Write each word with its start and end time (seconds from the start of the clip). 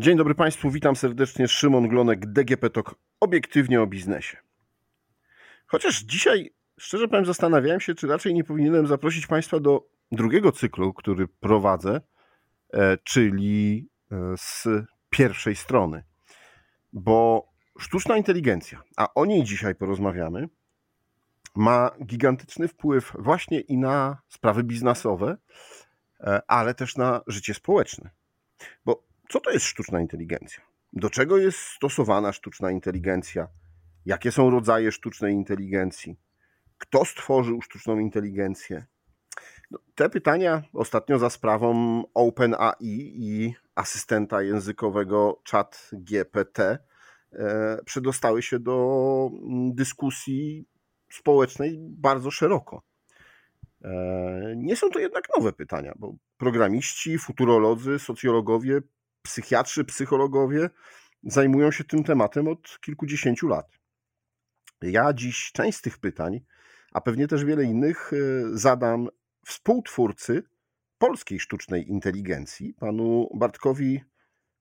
Dzień 0.00 0.16
dobry 0.16 0.34
Państwu, 0.34 0.70
witam 0.70 0.96
serdecznie. 0.96 1.48
Szymon 1.48 1.88
Glonek, 1.88 2.26
DGP 2.26 2.70
TOK, 2.70 2.94
obiektywnie 3.20 3.82
o 3.82 3.86
biznesie. 3.86 4.36
Chociaż 5.66 6.02
dzisiaj, 6.02 6.54
szczerze 6.78 7.08
powiem, 7.08 7.24
zastanawiałem 7.24 7.80
się, 7.80 7.94
czy 7.94 8.06
raczej 8.06 8.34
nie 8.34 8.44
powinienem 8.44 8.86
zaprosić 8.86 9.26
Państwa 9.26 9.60
do 9.60 9.88
drugiego 10.12 10.52
cyklu, 10.52 10.92
który 10.92 11.28
prowadzę, 11.28 12.00
e, 12.72 12.98
czyli 13.04 13.88
e, 14.12 14.16
z 14.36 14.68
pierwszej 15.10 15.56
strony. 15.56 16.04
Bo 16.92 17.48
sztuczna 17.78 18.16
inteligencja, 18.16 18.82
a 18.96 19.14
o 19.14 19.24
niej 19.24 19.44
dzisiaj 19.44 19.74
porozmawiamy, 19.74 20.48
ma 21.54 21.90
gigantyczny 22.04 22.68
wpływ 22.68 23.12
właśnie 23.18 23.60
i 23.60 23.78
na 23.78 24.22
sprawy 24.28 24.64
biznesowe, 24.64 25.36
e, 26.20 26.40
ale 26.46 26.74
też 26.74 26.96
na 26.96 27.20
życie 27.26 27.54
społeczne. 27.54 28.10
Bo 28.84 29.09
co 29.30 29.40
to 29.40 29.50
jest 29.50 29.66
sztuczna 29.66 30.00
inteligencja? 30.00 30.62
Do 30.92 31.10
czego 31.10 31.38
jest 31.38 31.58
stosowana 31.58 32.32
sztuczna 32.32 32.70
inteligencja? 32.70 33.48
Jakie 34.06 34.32
są 34.32 34.50
rodzaje 34.50 34.92
sztucznej 34.92 35.34
inteligencji? 35.34 36.16
Kto 36.78 37.04
stworzył 37.04 37.62
sztuczną 37.62 37.98
inteligencję? 37.98 38.86
No, 39.70 39.78
te 39.94 40.10
pytania 40.10 40.62
ostatnio 40.72 41.18
za 41.18 41.30
sprawą 41.30 42.02
OpenAI 42.14 43.12
i 43.14 43.54
asystenta 43.74 44.42
językowego 44.42 45.42
ChatGPT 45.50 46.58
e, 46.58 46.78
przedostały 47.84 48.42
się 48.42 48.58
do 48.58 49.30
dyskusji 49.74 50.68
społecznej 51.12 51.78
bardzo 51.80 52.30
szeroko. 52.30 52.82
E, 53.84 54.54
nie 54.56 54.76
są 54.76 54.90
to 54.90 54.98
jednak 54.98 55.24
nowe 55.36 55.52
pytania, 55.52 55.92
bo 55.96 56.14
programiści, 56.36 57.18
futurolodzy, 57.18 57.98
socjologowie 57.98 58.80
psychiatrzy, 59.22 59.84
psychologowie 59.84 60.70
zajmują 61.22 61.70
się 61.70 61.84
tym 61.84 62.04
tematem 62.04 62.48
od 62.48 62.78
kilkudziesięciu 62.80 63.48
lat. 63.48 63.66
Ja 64.82 65.12
dziś 65.12 65.52
część 65.52 65.78
z 65.78 65.82
tych 65.82 65.98
pytań, 65.98 66.40
a 66.92 67.00
pewnie 67.00 67.28
też 67.28 67.44
wiele 67.44 67.64
innych, 67.64 68.12
e, 68.12 68.16
zadam 68.58 69.08
współtwórcy 69.46 70.42
polskiej 70.98 71.40
sztucznej 71.40 71.88
inteligencji, 71.88 72.74
panu 72.74 73.28
Bartkowi 73.34 74.00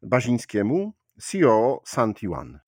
Bazińskiemu, 0.02 0.94
CEO 1.22 1.82
Santi 1.86 2.28
One. 2.28 2.60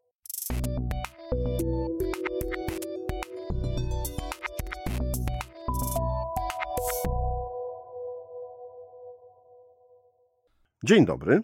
Dzień 10.84 11.06
dobry. 11.06 11.42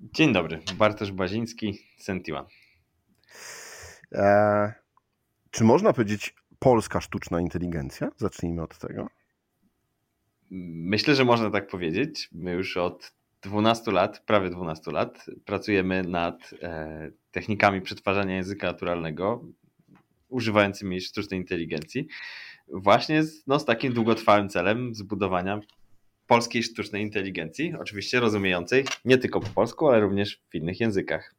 Dzień 0.00 0.32
dobry, 0.32 0.60
Bartosz 0.74 1.12
Baziński, 1.12 1.78
Sentiwan. 1.98 2.46
E, 4.12 4.72
czy 5.50 5.64
można 5.64 5.92
powiedzieć 5.92 6.34
polska 6.58 7.00
sztuczna 7.00 7.40
inteligencja? 7.40 8.10
Zacznijmy 8.16 8.62
od 8.62 8.78
tego. 8.78 9.08
Myślę, 10.50 11.14
że 11.14 11.24
można 11.24 11.50
tak 11.50 11.68
powiedzieć. 11.68 12.28
My 12.32 12.52
już 12.52 12.76
od 12.76 13.12
12 13.42 13.92
lat, 13.92 14.20
prawie 14.26 14.50
12 14.50 14.90
lat, 14.92 15.26
pracujemy 15.44 16.02
nad 16.02 16.50
e, 16.62 17.10
technikami 17.30 17.80
przetwarzania 17.80 18.36
języka 18.36 18.66
naturalnego 18.66 19.44
używającymi 20.28 21.00
sztucznej 21.00 21.40
inteligencji, 21.40 22.06
właśnie 22.68 23.22
z, 23.22 23.46
no, 23.46 23.58
z 23.58 23.64
takim 23.64 23.92
długotrwałym 23.92 24.48
celem 24.48 24.94
zbudowania 24.94 25.60
polskiej 26.28 26.62
sztucznej 26.62 27.02
inteligencji, 27.02 27.74
oczywiście 27.80 28.20
rozumiejącej 28.20 28.84
nie 29.04 29.18
tylko 29.18 29.40
po 29.40 29.48
polsku, 29.48 29.88
ale 29.88 30.00
również 30.00 30.42
w 30.50 30.54
innych 30.54 30.80
językach. 30.80 31.34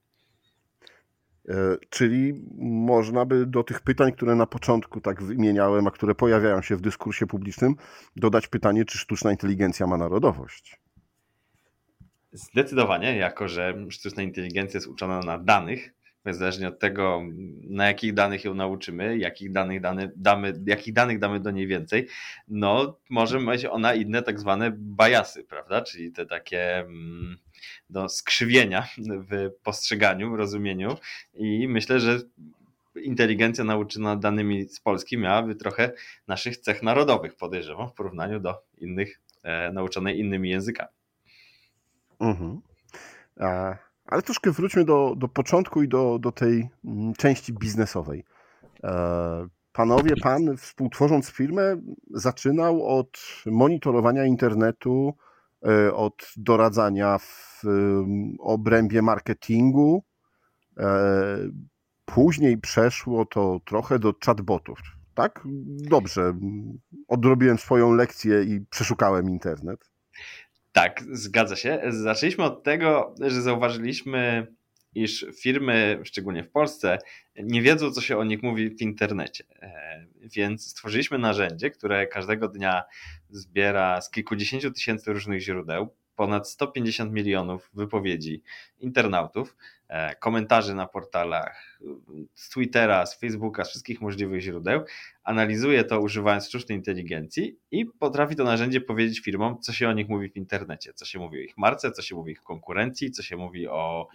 E, 1.50 1.54
czyli 1.90 2.34
można 2.58 3.26
by 3.26 3.46
do 3.46 3.64
tych 3.64 3.81
pytań, 3.81 4.12
które 4.12 4.36
na 4.36 4.46
początku 4.46 5.02
tak 5.02 5.23
wymieniałem, 5.23 5.88
a 5.88 5.92
które 5.92 6.16
pojawiają 6.16 6.62
się 6.62 6.75
w 6.75 6.81
dyskursie 6.81 7.28
publicznym, 7.28 7.75
dodać 8.16 8.47
pytanie, 8.47 8.86
czy 8.86 8.97
sztuczna 8.97 9.31
inteligencja 9.31 9.88
ma 9.88 9.97
narodowość? 9.97 10.80
Zdecydowanie, 12.31 13.18
jako 13.18 13.47
że 13.47 13.86
sztuczna 13.90 14.24
inteligencja 14.24 14.78
jest 14.78 14.88
uczona 14.88 15.19
na 15.19 15.38
danych, 15.38 15.94
niezależnie 16.29 16.67
od 16.67 16.79
tego, 16.79 17.22
na 17.63 17.88
jakich 17.88 18.13
danych 18.13 18.45
ją 18.45 18.53
nauczymy, 18.53 19.17
jakich 19.17 19.51
danych, 19.51 19.81
damy, 20.16 20.53
jakich 20.66 20.94
danych 20.94 21.19
damy 21.19 21.40
do 21.40 21.51
niej 21.51 21.67
więcej, 21.67 22.07
no 22.47 22.97
może 23.09 23.40
mieć 23.40 23.66
ona 23.66 23.94
inne 23.94 24.23
tak 24.23 24.39
zwane 24.39 24.72
bajasy, 24.78 25.44
prawda? 25.44 25.81
Czyli 25.81 26.12
te 26.12 26.25
takie 26.25 26.78
mm, 26.78 27.38
do 27.89 28.09
skrzywienia 28.09 28.88
w 28.97 29.50
postrzeganiu, 29.63 30.35
rozumieniu 30.35 30.97
i 31.34 31.68
myślę, 31.68 32.00
że 32.00 32.19
inteligencja 32.95 33.63
nauczona 33.63 34.16
danymi 34.16 34.69
z 34.69 34.79
Polski 34.79 35.18
miałaby 35.18 35.56
trochę 35.56 35.91
naszych 36.28 36.57
cech 36.57 36.84
narodowych, 36.84 37.35
podejrzewam, 37.35 37.89
w 37.89 37.94
porównaniu 37.94 38.39
do 38.39 38.62
innych, 38.78 39.19
e, 39.44 39.72
nauczonej 39.72 40.19
innymi 40.19 40.50
językami. 40.50 40.89
Mhm. 42.19 42.62
A 43.39 43.78
ale 44.09 44.22
troszkę 44.22 44.52
wróćmy 44.52 44.86
do, 44.86 45.14
do 45.18 45.28
początku 45.28 45.84
i 45.84 45.88
do, 45.88 46.20
do 46.20 46.31
tej 46.31 46.70
mm, 46.86 47.14
części 47.14 47.53
biznesowej. 47.53 48.24
E, 48.84 49.47
panowie, 49.74 50.14
pan 50.24 50.58
współtworząc 50.58 51.30
firmę 51.30 51.81
zaczynał 52.14 52.86
od 52.86 53.19
monitorowania 53.46 54.25
internetu, 54.25 55.14
e, 55.68 55.94
od 55.94 56.14
doradzania 56.38 57.18
w 57.18 57.64
obrębie 58.40 59.02
marketingu. 59.02 60.03
E, 60.78 61.38
później 62.06 62.58
przeszło 62.58 63.25
to 63.25 63.59
trochę 63.66 64.00
do 64.00 64.14
chatbotów. 64.25 64.80
Tak? 65.14 65.42
Dobrze. 65.66 66.34
Odrobiłem 67.08 67.58
swoją 67.58 67.94
lekcję 67.94 68.44
i 68.44 68.66
przeszukałem 68.69 69.30
internet. 69.30 69.88
Tak, 70.72 71.03
zgadza 71.12 71.56
się. 71.56 71.81
Zaczęliśmy 71.90 72.44
od 72.44 72.63
tego, 72.63 73.16
że 73.22 73.41
zauważyliśmy, 73.41 74.47
iż 74.96 75.25
firmy, 75.41 76.00
szczególnie 76.03 76.44
w 76.44 76.50
Polsce, 76.50 76.97
nie 77.35 77.62
wiedzą, 77.62 77.91
co 77.91 78.02
się 78.02 78.18
o 78.18 78.24
nich 78.24 78.44
mówi 78.44 78.69
w 78.69 78.81
internecie. 78.81 79.44
E, 79.62 80.06
więc 80.22 80.68
stworzyliśmy 80.68 81.18
narzędzie, 81.18 81.72
które 81.72 82.07
każdego 82.07 82.47
dnia 82.47 82.84
zbiera 83.30 84.02
z 84.02 84.12
kilkudziesięciu 84.12 84.72
tysięcy 84.72 85.13
różnych 85.13 85.41
źródeł, 85.41 85.96
ponad 86.19 86.50
150 86.50 87.12
milionów 87.12 87.69
wypowiedzi 87.74 88.41
internautów, 88.80 89.56
e, 89.88 90.16
komentarzy 90.16 90.75
na 90.75 90.88
portalach, 90.88 91.80
z 92.34 92.50
Twittera, 92.50 93.06
z 93.06 93.19
Facebooka, 93.19 93.66
z 93.66 93.69
wszystkich 93.69 94.02
możliwych 94.02 94.41
źródeł, 94.41 94.81
analizuje 95.24 95.84
to 95.84 96.00
używając 96.00 96.47
sztucznej 96.47 96.78
inteligencji 96.78 97.57
i 97.72 97.85
potrafi 97.85 98.35
to 98.35 98.44
narzędzie 98.44 98.81
powiedzieć 98.81 99.19
firmom, 99.19 99.59
co 99.62 99.74
się 99.74 99.90
o 99.90 99.94
nich 99.94 100.09
mówi 100.09 100.30
w 100.30 100.38
internecie, 100.38 100.94
co 100.94 101.06
się 101.06 101.19
mówi 101.19 101.38
o 101.38 101.41
ich 101.41 101.57
marce, 101.57 101.91
co 101.91 102.02
się 102.02 102.16
mówi 102.16 102.31
o 102.31 102.34
ich 102.34 102.44
konkurencji, 102.44 103.12
co 103.12 103.24
się 103.24 103.38
mówi 103.38 103.68
o 103.68 104.07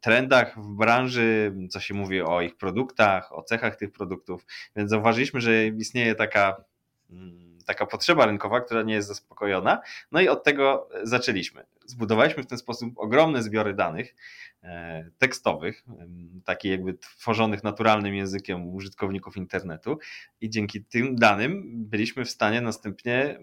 trendach 0.00 0.58
w 0.60 0.76
branży, 0.76 1.54
co 1.70 1.80
się 1.80 1.94
mówi 1.94 2.22
o 2.22 2.40
ich 2.40 2.56
produktach, 2.56 3.32
o 3.32 3.42
cechach 3.42 3.76
tych 3.76 3.92
produktów. 3.92 4.46
Więc 4.76 4.90
zauważyliśmy, 4.90 5.40
że 5.40 5.66
istnieje 5.66 6.14
taka 6.14 6.64
mm, 7.10 7.45
taka 7.66 7.86
potrzeba 7.86 8.26
rynkowa, 8.26 8.60
która 8.60 8.82
nie 8.82 8.94
jest 8.94 9.08
zaspokojona. 9.08 9.80
No 10.12 10.20
i 10.20 10.28
od 10.28 10.44
tego 10.44 10.88
zaczęliśmy. 11.02 11.66
Zbudowaliśmy 11.86 12.42
w 12.42 12.46
ten 12.46 12.58
sposób 12.58 12.92
ogromne 12.96 13.42
zbiory 13.42 13.74
danych 13.74 14.14
e, 14.62 15.10
tekstowych, 15.18 15.84
takie 16.44 16.70
jakby 16.70 16.94
tworzonych 16.94 17.64
naturalnym 17.64 18.14
językiem 18.14 18.74
użytkowników 18.74 19.36
internetu 19.36 19.98
i 20.40 20.50
dzięki 20.50 20.84
tym 20.84 21.16
danym 21.16 21.62
byliśmy 21.84 22.24
w 22.24 22.30
stanie 22.30 22.60
następnie 22.60 23.38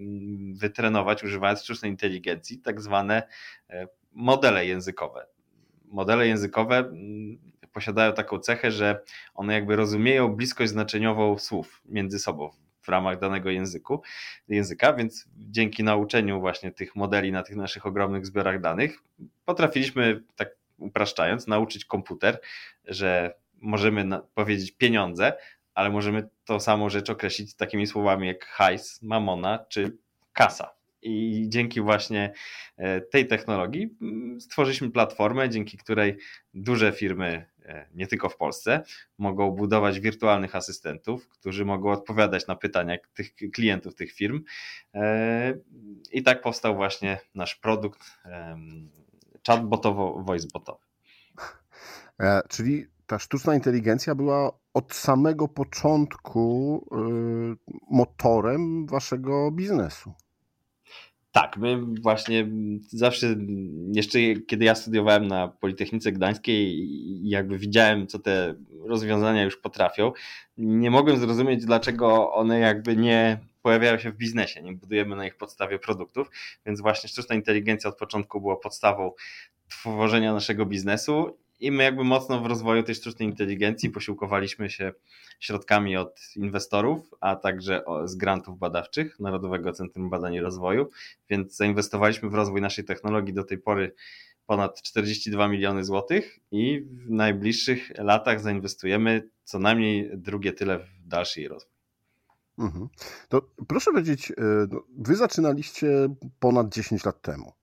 wytrenować, 0.54 1.24
używając 1.24 1.64
sztucznej 1.64 1.92
inteligencji, 1.92 2.60
tak 2.60 2.82
zwane 2.82 3.24
e, 3.70 3.88
modele 4.12 4.66
językowe. 4.66 5.28
Modele 5.86 6.28
językowe 6.28 6.92
posiadają 7.74 8.14
taką 8.14 8.40
cechę, 8.40 8.72
że 8.72 9.04
one 9.34 9.54
jakby 9.54 9.76
rozumieją 9.76 10.36
bliskość 10.36 10.72
znaczeniową 10.72 11.38
słów 11.38 11.82
między 11.86 12.20
sobą 12.20 12.63
w 12.84 12.90
ramach 12.90 13.20
danego 13.20 13.50
języku, 13.50 14.02
języka, 14.48 14.94
więc 14.94 15.26
dzięki 15.38 15.84
nauczeniu 15.84 16.40
właśnie 16.40 16.72
tych 16.72 16.96
modeli 16.96 17.32
na 17.32 17.44
tych 17.44 17.56
naszych 17.56 17.86
ogromnych 17.86 18.26
zbiorach 18.26 18.62
danych 18.62 19.00
potrafiliśmy, 19.46 20.24
tak 20.36 20.50
upraszczając, 20.78 21.48
nauczyć 21.48 21.86
komputer, 21.86 22.40
że 22.86 23.36
możemy 23.62 24.20
powiedzieć 24.34 24.72
pieniądze, 24.72 25.34
ale 25.74 25.90
możemy 25.90 26.30
tą 26.46 26.60
samą 26.60 26.90
rzecz 26.90 27.10
określić 27.10 27.56
takimi 27.56 27.88
słowami 27.88 28.28
jak 28.28 28.46
hajs, 28.46 29.02
mamona 29.02 29.66
czy 29.70 29.98
kasa. 30.34 30.74
I 31.02 31.46
dzięki 31.50 31.82
właśnie 31.82 32.34
e, 32.78 33.02
tej 33.02 33.28
technologii 33.28 33.98
mm, 34.02 34.42
stworzyliśmy 34.42 34.92
platformę, 34.92 35.50
dzięki 35.50 35.78
której 35.78 36.18
duże 36.54 36.92
firmy 36.92 37.46
nie 37.94 38.08
tylko 38.08 38.30
w 38.30 38.38
Polsce, 38.38 38.84
mogą 39.18 39.52
budować 39.52 40.00
wirtualnych 40.00 40.56
asystentów, 40.56 41.30
którzy 41.30 41.66
mogą 41.66 41.92
odpowiadać 41.92 42.48
na 42.48 42.56
pytania 42.56 42.98
tych 43.14 43.36
klientów 43.54 43.96
tych 43.96 44.12
firm. 44.12 44.44
E, 44.94 45.54
I 46.12 46.24
tak 46.24 46.42
powstał 46.42 46.76
właśnie 46.76 47.20
nasz 47.36 47.56
produkt 47.56 48.00
chatbotowo-voicebotowy. 49.48 50.84
E, 52.20 52.42
czyli 52.50 52.88
ta 53.08 53.20
sztuczna 53.20 53.56
inteligencja 53.56 54.16
była 54.16 54.52
od 54.74 54.94
samego 54.94 55.48
początku 55.48 56.86
motorem 57.90 58.86
waszego 58.88 59.52
biznesu. 59.52 60.14
Tak, 61.34 61.58
my 61.58 61.82
właśnie 62.02 62.48
zawsze, 62.88 63.36
jeszcze 63.94 64.20
kiedy 64.48 64.66
ja 64.66 64.76
studiowałem 64.76 65.28
na 65.28 65.48
Politechnice 65.48 66.12
Gdańskiej 66.12 66.88
jakby 67.30 67.58
widziałem, 67.58 68.08
co 68.08 68.20
te 68.20 68.56
rozwiązania 68.86 69.44
już 69.44 69.58
potrafią, 69.58 70.12
nie 70.58 70.92
mogłem 70.92 71.18
zrozumieć, 71.18 71.66
dlaczego 71.66 72.34
one 72.34 72.60
jakby 72.60 72.98
nie 72.98 73.40
pojawiają 73.62 73.98
się 73.98 74.12
w 74.12 74.18
biznesie, 74.18 74.62
nie 74.62 74.74
budujemy 74.74 75.16
na 75.16 75.26
ich 75.26 75.38
podstawie 75.38 75.80
produktów, 75.80 76.28
więc 76.66 76.82
właśnie 76.82 77.10
sztuczna 77.10 77.36
inteligencja 77.36 77.90
od 77.90 77.98
początku 77.98 78.42
była 78.42 78.56
podstawą 78.58 79.12
tworzenia 79.70 80.34
naszego 80.34 80.66
biznesu 80.66 81.38
i 81.64 81.72
my 81.72 81.84
jakby 81.84 82.04
mocno 82.04 82.40
w 82.40 82.46
rozwoju 82.46 82.84
tej 82.84 82.96
sztucznej 82.96 83.30
inteligencji 83.30 83.90
posiłkowaliśmy 83.90 84.70
się 84.70 84.94
środkami 85.40 85.98
od 85.98 86.20
inwestorów, 86.36 87.10
a 87.20 87.36
także 87.36 87.84
z 88.06 88.16
grantów 88.16 88.60
badawczych 88.60 89.20
Narodowego 89.20 89.74
Centrum 89.74 90.10
Badań 90.10 90.34
i 90.34 90.42
Rozwoju, 90.42 90.90
więc 91.30 91.56
zainwestowaliśmy 91.56 92.30
w 92.30 92.34
rozwój 92.34 92.62
naszej 92.62 92.86
technologii 92.86 93.34
do 93.34 93.44
tej 93.44 93.58
pory 93.58 93.96
ponad 94.46 94.82
42 94.82 95.48
miliony 95.48 95.84
złotych 95.84 96.40
i 96.52 96.82
w 96.82 97.10
najbliższych 97.10 97.92
latach 97.98 98.42
zainwestujemy 98.42 99.30
co 99.44 99.60
najmniej 99.60 100.12
drugie 100.18 100.54
tyle 100.54 100.80
w 100.80 101.08
dalszy 101.08 101.40
jej 101.40 101.50
rozwój. 101.50 101.74
Mhm. 102.60 102.88
To 103.30 103.42
proszę 103.68 103.92
powiedzieć, 103.92 104.32
e, 104.32 104.34
no, 104.72 104.84
wy 104.98 105.16
zaczynaliście 105.16 106.08
ponad 106.40 106.74
10 106.74 107.06
lat 107.06 107.22
temu. 107.22 107.54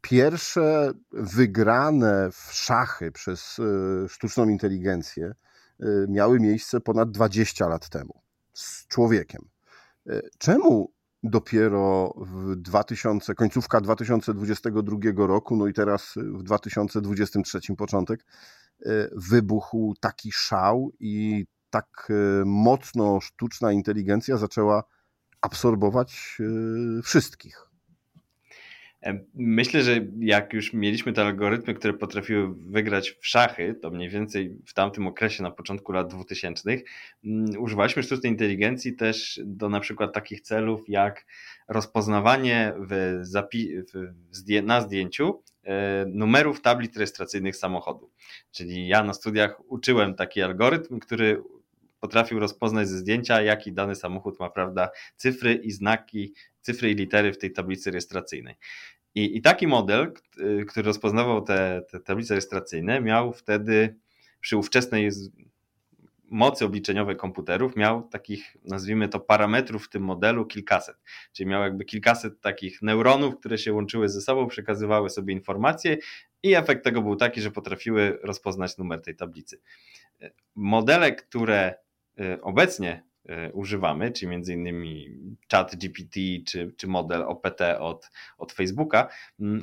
Pierwsze 0.00 0.92
wygrane 1.12 2.30
w 2.32 2.52
szachy 2.52 3.12
przez 3.12 3.56
e, 3.58 4.08
sztuczną 4.08 4.48
inteligencję 4.48 5.34
miały 6.08 6.40
miejsce 6.40 6.80
ponad 6.80 7.10
20 7.10 7.68
lat 7.68 7.88
temu 7.88 8.22
z 8.52 8.86
człowiekiem. 8.86 9.48
Czemu 10.38 10.92
dopiero 11.22 12.14
w 12.16 12.56
2000, 12.56 13.34
końcówka 13.34 13.80
2022 13.80 14.98
roku, 15.16 15.56
no 15.56 15.66
i 15.66 15.72
teraz 15.72 16.14
w 16.16 16.42
2023 16.42 17.60
początek, 17.76 18.24
wybuchł 19.12 19.94
taki 20.00 20.32
szał 20.32 20.92
i 21.00 21.46
tak 21.70 22.12
mocno 22.44 23.20
sztuczna 23.20 23.72
inteligencja 23.72 24.36
zaczęła 24.36 24.84
absorbować 25.40 26.38
wszystkich. 27.02 27.67
Myślę, 29.34 29.82
że 29.82 30.06
jak 30.20 30.52
już 30.52 30.72
mieliśmy 30.72 31.12
te 31.12 31.22
algorytmy, 31.22 31.74
które 31.74 31.94
potrafiły 31.94 32.54
wygrać 32.54 33.10
w 33.10 33.26
szachy, 33.26 33.74
to 33.74 33.90
mniej 33.90 34.08
więcej 34.08 34.56
w 34.66 34.74
tamtym 34.74 35.06
okresie, 35.06 35.42
na 35.42 35.50
początku 35.50 35.92
lat 35.92 36.08
2000, 36.08 36.70
mm, 37.24 37.50
używaliśmy 37.58 38.02
sztucznej 38.02 38.32
inteligencji 38.32 38.96
też 38.96 39.40
do 39.44 39.68
na 39.68 39.80
przykład 39.80 40.14
takich 40.14 40.40
celów 40.40 40.88
jak 40.88 41.26
rozpoznawanie 41.68 42.72
w 42.78 43.20
w 44.34 44.62
na 44.62 44.80
zdjęciu 44.80 45.42
e, 45.64 46.06
numerów 46.06 46.60
tablit 46.60 46.96
rejestracyjnych 46.96 47.56
samochodu. 47.56 48.10
Czyli 48.50 48.88
ja 48.88 49.04
na 49.04 49.14
studiach 49.14 49.70
uczyłem 49.70 50.14
taki 50.14 50.42
algorytm, 50.42 50.98
który 50.98 51.42
potrafił 52.00 52.38
rozpoznać 52.38 52.88
ze 52.88 52.98
zdjęcia, 52.98 53.42
jaki 53.42 53.72
dany 53.72 53.94
samochód 53.94 54.40
ma, 54.40 54.50
prawda, 54.50 54.90
cyfry 55.16 55.54
i 55.54 55.70
znaki, 55.70 56.34
cyfry 56.68 56.90
i 56.90 56.94
litery 56.94 57.32
w 57.32 57.38
tej 57.38 57.52
tablicy 57.52 57.90
rejestracyjnej. 57.90 58.54
I, 59.14 59.36
i 59.36 59.42
taki 59.42 59.66
model, 59.66 60.12
który 60.68 60.86
rozpoznawał 60.86 61.42
te, 61.42 61.82
te 61.90 62.00
tablice 62.00 62.34
rejestracyjne, 62.34 63.00
miał 63.00 63.32
wtedy 63.32 63.96
przy 64.40 64.56
ówczesnej 64.56 65.10
mocy 66.30 66.64
obliczeniowej 66.64 67.16
komputerów 67.16 67.76
miał 67.76 68.08
takich, 68.08 68.56
nazwijmy 68.64 69.08
to, 69.08 69.20
parametrów 69.20 69.86
w 69.86 69.88
tym 69.88 70.02
modelu 70.02 70.46
kilkaset. 70.46 70.96
Czyli 71.32 71.48
miał 71.48 71.62
jakby 71.62 71.84
kilkaset 71.84 72.40
takich 72.40 72.82
neuronów, 72.82 73.38
które 73.38 73.58
się 73.58 73.72
łączyły 73.72 74.08
ze 74.08 74.20
sobą, 74.20 74.46
przekazywały 74.46 75.10
sobie 75.10 75.34
informacje 75.34 75.96
i 76.42 76.54
efekt 76.54 76.84
tego 76.84 77.02
był 77.02 77.16
taki, 77.16 77.40
że 77.40 77.50
potrafiły 77.50 78.18
rozpoznać 78.22 78.78
numer 78.78 79.02
tej 79.02 79.16
tablicy. 79.16 79.60
Modele, 80.54 81.12
które 81.12 81.74
Y, 82.20 82.42
obecnie 82.42 82.92
y, 82.92 83.07
używamy, 83.52 84.12
czyli 84.12 84.30
między 84.30 84.52
innymi 84.52 85.18
chat 85.50 85.76
GPT 85.76 86.20
czy, 86.46 86.72
czy 86.76 86.86
model 86.86 87.22
OPT 87.22 87.60
od, 87.78 88.10
od 88.38 88.52
Facebooka, 88.52 89.08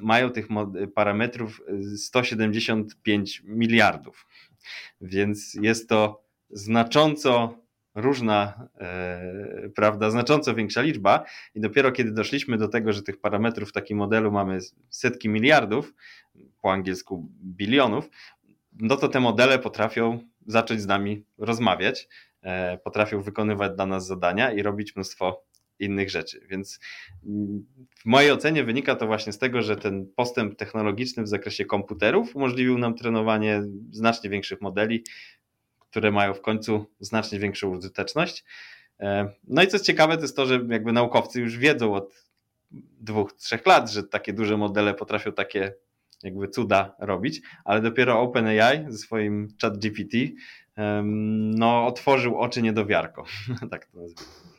mają 0.01 0.29
tych 0.29 0.47
parametrów 0.95 1.61
175 1.97 3.41
miliardów. 3.45 4.27
Więc 5.01 5.53
jest 5.61 5.89
to 5.89 6.23
znacząco 6.49 7.57
różna, 7.95 8.67
e, 8.79 9.69
prawda, 9.75 10.09
znacząco 10.09 10.55
większa 10.55 10.81
liczba 10.81 11.25
i 11.55 11.61
dopiero 11.61 11.91
kiedy 11.91 12.11
doszliśmy 12.11 12.57
do 12.57 12.67
tego, 12.67 12.93
że 12.93 13.01
tych 13.01 13.19
parametrów 13.19 13.69
w 13.69 13.73
takim 13.73 13.97
modelu 13.97 14.31
mamy 14.31 14.59
setki 14.89 15.29
miliardów, 15.29 15.93
po 16.61 16.71
angielsku 16.71 17.29
bilionów, 17.43 18.09
no 18.79 18.97
to 18.97 19.07
te 19.07 19.19
modele 19.19 19.59
potrafią 19.59 20.19
zacząć 20.47 20.81
z 20.81 20.85
nami 20.85 21.23
rozmawiać 21.37 22.07
potrafią 22.83 23.21
wykonywać 23.21 23.75
dla 23.75 23.85
nas 23.85 24.07
zadania 24.07 24.51
i 24.51 24.61
robić 24.61 24.95
mnóstwo 24.95 25.45
innych 25.79 26.09
rzeczy. 26.09 26.47
Więc 26.49 26.79
mm, 27.25 27.65
w 27.95 28.05
mojej 28.05 28.31
ocenie 28.31 28.63
wynika 28.63 28.95
to 28.95 29.07
właśnie 29.07 29.33
z 29.33 29.37
tego, 29.37 29.61
że 29.61 29.77
ten 29.77 30.07
postęp 30.15 30.55
technologiczny 30.55 31.23
w 31.23 31.27
zakresie 31.27 31.65
komputerów 31.65 32.35
umożliwił 32.35 32.77
nam 32.77 32.95
trenowanie 32.95 33.63
znacznie 33.91 34.29
większych 34.29 34.61
modeli, 34.61 35.03
które 35.79 36.11
mają 36.11 36.33
w 36.33 36.41
końcu 36.41 36.85
znacznie 36.99 37.39
większą 37.39 37.77
użyteczność. 37.77 38.43
E, 38.99 39.29
no 39.47 39.63
i 39.63 39.67
co 39.67 39.75
jest 39.75 39.85
ciekawe, 39.85 40.15
to 40.15 40.21
jest 40.21 40.35
to, 40.35 40.45
że 40.45 40.59
jakby 40.69 40.91
naukowcy 40.91 41.41
już 41.41 41.57
wiedzą 41.57 41.93
od 41.93 42.25
dwóch, 42.99 43.33
trzech 43.33 43.65
lat, 43.65 43.91
że 43.91 44.03
takie 44.03 44.33
duże 44.33 44.57
modele 44.57 44.93
potrafią 44.93 45.31
takie 45.31 45.73
jakby 46.23 46.47
cuda 46.47 46.95
robić, 46.99 47.41
ale 47.65 47.81
dopiero 47.81 48.21
OpenAI 48.21 48.85
ze 48.87 48.97
swoim 48.97 49.47
chat 49.61 49.77
GPT 49.77 50.17
no, 51.57 51.87
otworzył 51.87 52.37
oczy 52.37 52.61
niedowiarko, 52.61 53.25
tak 53.71 53.85
to 53.85 53.97
nazwijmy. 53.99 54.55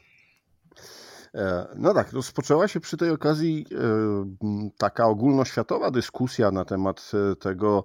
E, 1.36 1.66
no 1.76 1.94
tak, 1.94 2.12
rozpoczęła 2.12 2.68
się 2.68 2.80
przy 2.80 2.96
tej 2.96 3.10
okazji 3.10 3.66
e, 3.72 3.76
taka 4.78 5.06
ogólnoświatowa 5.06 5.90
dyskusja 5.90 6.50
na 6.50 6.64
temat 6.64 7.10
e, 7.14 7.36
tego, 7.36 7.84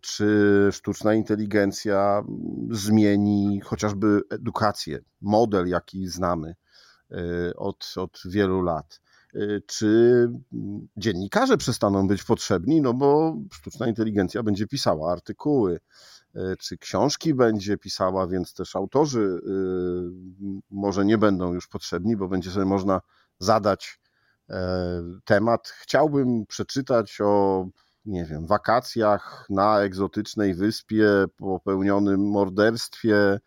czy 0.00 0.68
sztuczna 0.72 1.14
inteligencja 1.14 2.22
zmieni 2.70 3.60
chociażby 3.64 4.20
edukację, 4.30 4.98
model, 5.20 5.66
jaki 5.68 6.06
znamy 6.06 6.54
od, 7.56 7.94
od 7.96 8.20
wielu 8.26 8.62
lat. 8.62 9.00
Czy 9.66 10.28
dziennikarze 10.96 11.56
przestaną 11.56 12.08
być 12.08 12.24
potrzebni, 12.24 12.82
no 12.82 12.94
bo 12.94 13.36
sztuczna 13.52 13.86
inteligencja 13.86 14.42
będzie 14.42 14.66
pisała 14.66 15.12
artykuły, 15.12 15.80
czy 16.58 16.78
książki 16.78 17.34
będzie 17.34 17.78
pisała, 17.78 18.26
więc 18.26 18.54
też 18.54 18.76
autorzy 18.76 19.20
y, 19.20 19.40
może 20.70 21.04
nie 21.04 21.18
będą 21.18 21.54
już 21.54 21.66
potrzebni, 21.66 22.16
bo 22.16 22.28
będzie 22.28 22.50
sobie 22.50 22.66
można 22.66 23.00
zadać 23.38 24.00
e, 24.50 25.02
temat. 25.24 25.68
Chciałbym 25.68 26.46
przeczytać 26.46 27.18
o, 27.20 27.66
nie 28.04 28.24
wiem, 28.24 28.46
wakacjach 28.46 29.46
na 29.50 29.80
egzotycznej 29.80 30.54
wyspie, 30.54 31.08
popełnionym 31.36 32.20
morderstwie 32.30 33.16
e, 33.16 33.40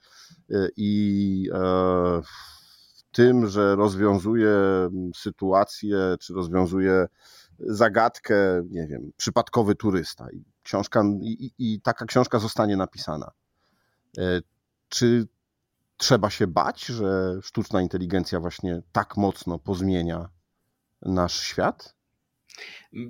i 0.78 1.50
tym, 3.12 3.48
że 3.48 3.76
rozwiązuje 3.76 4.54
sytuację, 5.16 5.98
czy 6.20 6.34
rozwiązuje 6.34 7.08
zagadkę, 7.60 8.64
nie 8.70 8.88
wiem, 8.88 9.12
przypadkowy 9.18 9.76
turysta 9.76 10.28
książka 10.70 11.04
i, 11.22 11.52
i 11.60 11.82
taka 11.82 12.06
książka 12.06 12.40
zostanie 12.40 12.78
napisana. 12.78 13.32
E, 14.18 14.42
czy 14.90 15.28
trzeba 15.98 16.30
się 16.30 16.48
bać, 16.48 16.86
że 16.86 17.40
sztuczna 17.42 17.82
inteligencja 17.82 18.40
właśnie 18.40 18.82
tak 18.92 19.18
mocno 19.18 19.60
pozmienia 19.60 20.30
nasz 21.02 21.40
świat? 21.40 21.96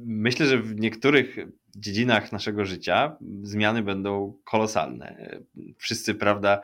Myślę, 0.06 0.46
że 0.46 0.62
w 0.62 0.80
niektórych 0.80 1.38
dziedzinach 1.76 2.32
naszego 2.32 2.66
życia 2.66 3.18
zmiany 3.44 3.84
będą 3.84 4.34
kolosalne. 4.44 5.40
Wszyscy, 5.78 6.16
prawda, 6.16 6.62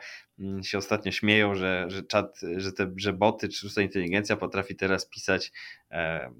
się 0.62 0.78
ostatnio 0.78 1.12
śmieją, 1.12 1.54
że, 1.54 1.84
że 1.88 2.02
czat, 2.02 2.40
że 2.56 2.72
te 2.72 2.92
że 2.96 3.12
boty 3.12 3.48
czy 3.48 3.58
sztuczna 3.58 3.82
inteligencja 3.82 4.36
potrafi 4.36 4.76
teraz 4.76 5.08
pisać 5.08 5.52
e, 5.90 6.30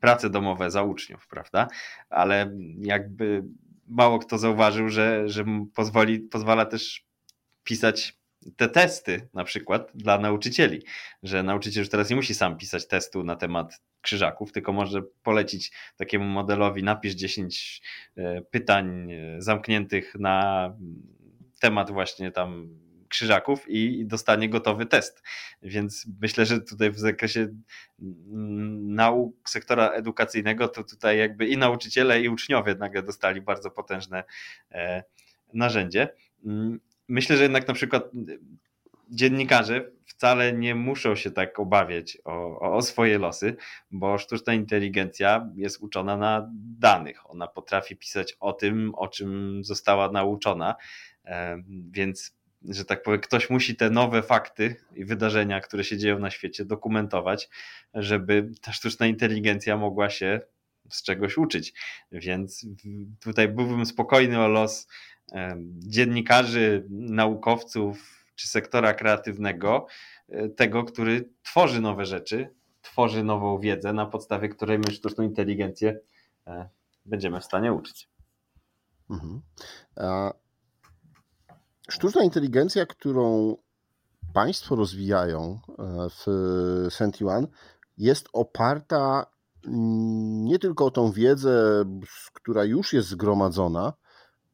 prace 0.00 0.30
domowe 0.30 0.70
za 0.70 0.82
uczniów, 0.82 1.26
prawda? 1.26 1.68
Ale 2.10 2.52
jakby 2.78 3.44
mało 3.86 4.18
kto 4.18 4.38
zauważył, 4.38 4.88
że, 4.88 5.28
że 5.28 5.44
pozwoli, 5.74 6.20
pozwala 6.20 6.66
też 6.66 7.04
pisać 7.64 8.16
te 8.56 8.68
testy 8.68 9.28
na 9.34 9.44
przykład 9.44 9.90
dla 9.94 10.18
nauczycieli, 10.18 10.82
że 11.22 11.42
nauczyciel 11.42 11.80
już 11.80 11.88
teraz 11.90 12.10
nie 12.10 12.16
musi 12.16 12.34
sam 12.34 12.56
pisać 12.56 12.88
testu 12.88 13.24
na 13.24 13.36
temat 13.36 13.82
krzyżaków, 14.00 14.52
tylko 14.52 14.72
może 14.72 15.02
polecić 15.22 15.72
takiemu 15.96 16.24
modelowi 16.24 16.82
napisz 16.82 17.14
10 17.14 17.82
e, 18.16 18.42
pytań 18.42 19.12
e, 19.12 19.42
zamkniętych 19.42 20.14
na 20.18 20.68
temat 21.60 21.90
właśnie 21.90 22.32
tam 22.32 22.68
krzyżaków 23.12 23.68
i 23.68 24.06
dostanie 24.06 24.48
gotowy 24.48 24.86
test. 24.86 25.22
Więc 25.62 26.06
myślę, 26.20 26.46
że 26.46 26.60
tutaj 26.60 26.90
w 26.90 26.98
zakresie 26.98 27.48
nauk 28.78 29.48
sektora 29.48 29.88
edukacyjnego 29.90 30.68
to 30.68 30.84
tutaj 30.84 31.18
jakby 31.18 31.46
i 31.46 31.56
nauczyciele 31.56 32.20
i 32.20 32.28
uczniowie 32.28 32.74
nagle 32.74 33.02
dostali 33.02 33.40
bardzo 33.40 33.70
potężne 33.70 34.24
e, 34.70 35.02
narzędzie. 35.54 36.08
Mm, 36.44 36.80
myślę, 37.08 37.36
że 37.36 37.42
jednak 37.42 37.68
na 37.68 37.74
przykład 37.74 38.04
dziennikarze 39.10 39.90
wcale 40.06 40.52
nie 40.52 40.74
muszą 40.74 41.14
się 41.14 41.30
tak 41.30 41.60
obawiać 41.60 42.18
o, 42.24 42.60
o, 42.60 42.82
swoje 42.82 43.18
losy, 43.18 43.56
bo 43.90 44.18
sztuczna 44.18 44.54
inteligencja 44.54 45.50
jest 45.54 45.80
uczona 45.80 46.16
na 46.16 46.50
danych. 46.78 47.30
Ona 47.30 47.46
potrafi 47.46 47.96
pisać 47.96 48.36
o 48.40 48.52
tym, 48.52 48.94
o 48.94 49.08
czym 49.08 49.60
została 49.64 50.10
nauczona, 50.10 50.74
e, 51.24 51.62
więc 51.90 52.36
że 52.68 52.84
tak 52.84 53.02
powiem, 53.02 53.20
ktoś 53.20 53.50
musi 53.50 53.76
te 53.76 53.90
nowe 53.90 54.22
fakty 54.22 54.76
i 54.94 55.04
wydarzenia, 55.04 55.60
które 55.60 55.84
się 55.84 55.98
dzieją 55.98 56.18
na 56.18 56.30
świecie, 56.30 56.64
dokumentować, 56.64 57.48
żeby 57.94 58.50
ta 58.60 58.72
sztuczna 58.72 59.06
inteligencja 59.06 59.76
mogła 59.76 60.10
się 60.10 60.40
z 60.90 61.02
czegoś 61.02 61.38
uczyć. 61.38 61.74
Więc 62.12 62.66
tutaj 63.20 63.48
byłbym 63.48 63.86
spokojny 63.86 64.40
o 64.40 64.48
los 64.48 64.88
dziennikarzy, 65.78 66.86
naukowców 66.90 68.24
czy 68.34 68.48
sektora 68.48 68.94
kreatywnego, 68.94 69.86
e, 70.28 70.48
tego, 70.48 70.84
który 70.84 71.28
tworzy 71.42 71.80
nowe 71.80 72.06
rzeczy, 72.06 72.54
tworzy 72.82 73.24
nową 73.24 73.58
wiedzę, 73.58 73.92
na 73.92 74.06
podstawie 74.06 74.48
której 74.48 74.78
my 74.78 74.92
sztuczną 74.92 75.24
inteligencję 75.24 75.98
e, 76.46 76.68
będziemy 77.04 77.40
w 77.40 77.44
stanie 77.44 77.72
uczyć. 77.72 78.08
Mhm. 79.10 79.40
A 79.96 80.32
sztuczna 81.92 82.24
inteligencja, 82.24 82.86
którą 82.86 83.56
Państwo 84.32 84.76
rozwijają 84.76 85.60
e, 85.68 86.08
w 86.10 86.26
Sentiwan, 86.94 87.46
jest 87.98 88.28
oparta 88.32 89.26
nie 90.44 90.58
tylko 90.58 90.84
o 90.84 90.90
tą 90.90 91.12
wiedzę, 91.12 91.84
która 92.32 92.64
już 92.64 92.92
jest 92.92 93.08
zgromadzona, 93.08 93.92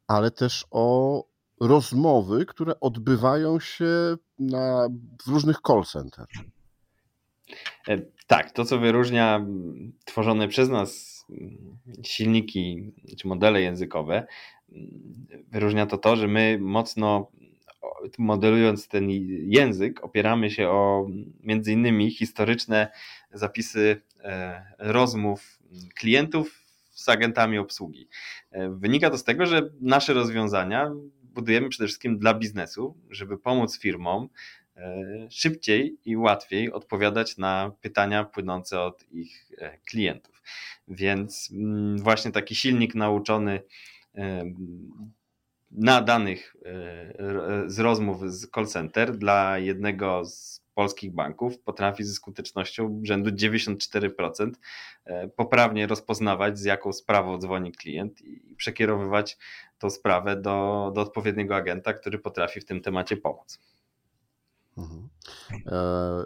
ale 0.07 0.31
też 0.31 0.67
o 0.71 1.25
rozmowy, 1.61 2.47
które 2.47 2.81
odbywają 2.81 3.61
się 3.61 4.17
na, 4.39 4.89
w 5.27 5.29
różnych 5.29 5.57
call 5.67 5.85
center. 5.85 6.27
E, 7.89 7.99
tak, 8.27 8.51
to 8.51 8.65
co 8.65 8.79
wyróżnia 8.79 9.47
tworzone 10.05 10.49
przez 10.49 10.69
nas 10.69 11.25
silniki 12.03 12.93
czy 13.19 13.29
modele 13.29 13.61
językowe, 13.61 14.27
wyróżnia 15.49 15.87
to 15.87 15.99
to, 15.99 16.17
że 16.17 16.29
my 16.29 16.59
mocno 16.61 17.31
modelując 18.19 18.89
ten 18.89 19.11
język, 19.51 20.05
opieramy 20.05 20.51
się 20.51 20.69
o 20.69 21.07
między 21.41 21.73
innymi 21.73 22.11
historyczne 22.11 22.89
zapisy 23.33 24.03
e, 24.21 24.63
rozmów 24.79 25.59
klientów 25.95 26.65
z 26.91 27.09
agentami 27.09 27.59
obsługi. 27.59 28.09
E, 28.51 28.71
wynika 28.71 29.11
to 29.11 29.19
z 29.19 29.25
tego, 29.25 29.47
że 29.47 29.71
nasze 29.81 30.15
rozwiązania 30.15 30.91
budujemy 31.23 31.69
przede 31.69 31.87
wszystkim 31.87 32.19
dla 32.19 32.35
biznesu, 32.35 32.97
żeby 33.11 33.39
pomóc 33.39 33.79
firmom 33.79 34.29
e, 34.77 35.05
szybciej 35.31 35.99
i 36.05 36.17
łatwiej 36.17 36.73
odpowiadać 36.73 37.39
na 37.39 37.73
pytania 37.81 38.25
płynące 38.25 38.81
od 38.81 39.05
ich 39.13 39.51
klientów. 39.85 40.43
Więc 40.89 41.51
mm, 41.53 41.99
właśnie 41.99 42.33
taki 42.33 42.55
silnik 42.55 42.95
nauczony 42.95 43.63
na 45.71 46.01
danych 46.01 46.57
z 47.67 47.79
rozmów 47.79 48.33
z 48.33 48.51
call 48.51 48.67
center 48.67 49.17
dla 49.17 49.59
jednego 49.59 50.25
z 50.25 50.59
polskich 50.79 51.13
banków 51.13 51.59
potrafi 51.59 52.05
ze 52.05 52.15
skutecznością 52.15 53.01
rzędu 53.05 53.31
94% 53.31 54.51
e, 55.05 55.29
poprawnie 55.29 55.87
rozpoznawać, 55.87 56.59
z 56.59 56.65
jaką 56.65 56.93
sprawą 56.93 57.39
dzwoni 57.39 57.73
klient 57.73 58.21
i 58.23 58.55
przekierowywać 58.57 59.39
tą 59.79 59.91
sprawę 59.91 60.37
do, 60.37 60.91
do 60.95 61.01
odpowiedniego 61.01 61.57
agenta, 61.57 61.93
który 61.93 62.19
potrafi 62.19 62.61
w 62.61 62.65
tym 62.65 62.81
temacie 62.81 63.17
pomóc. 63.17 63.59
Mhm. 64.77 65.09
E, 65.67 66.25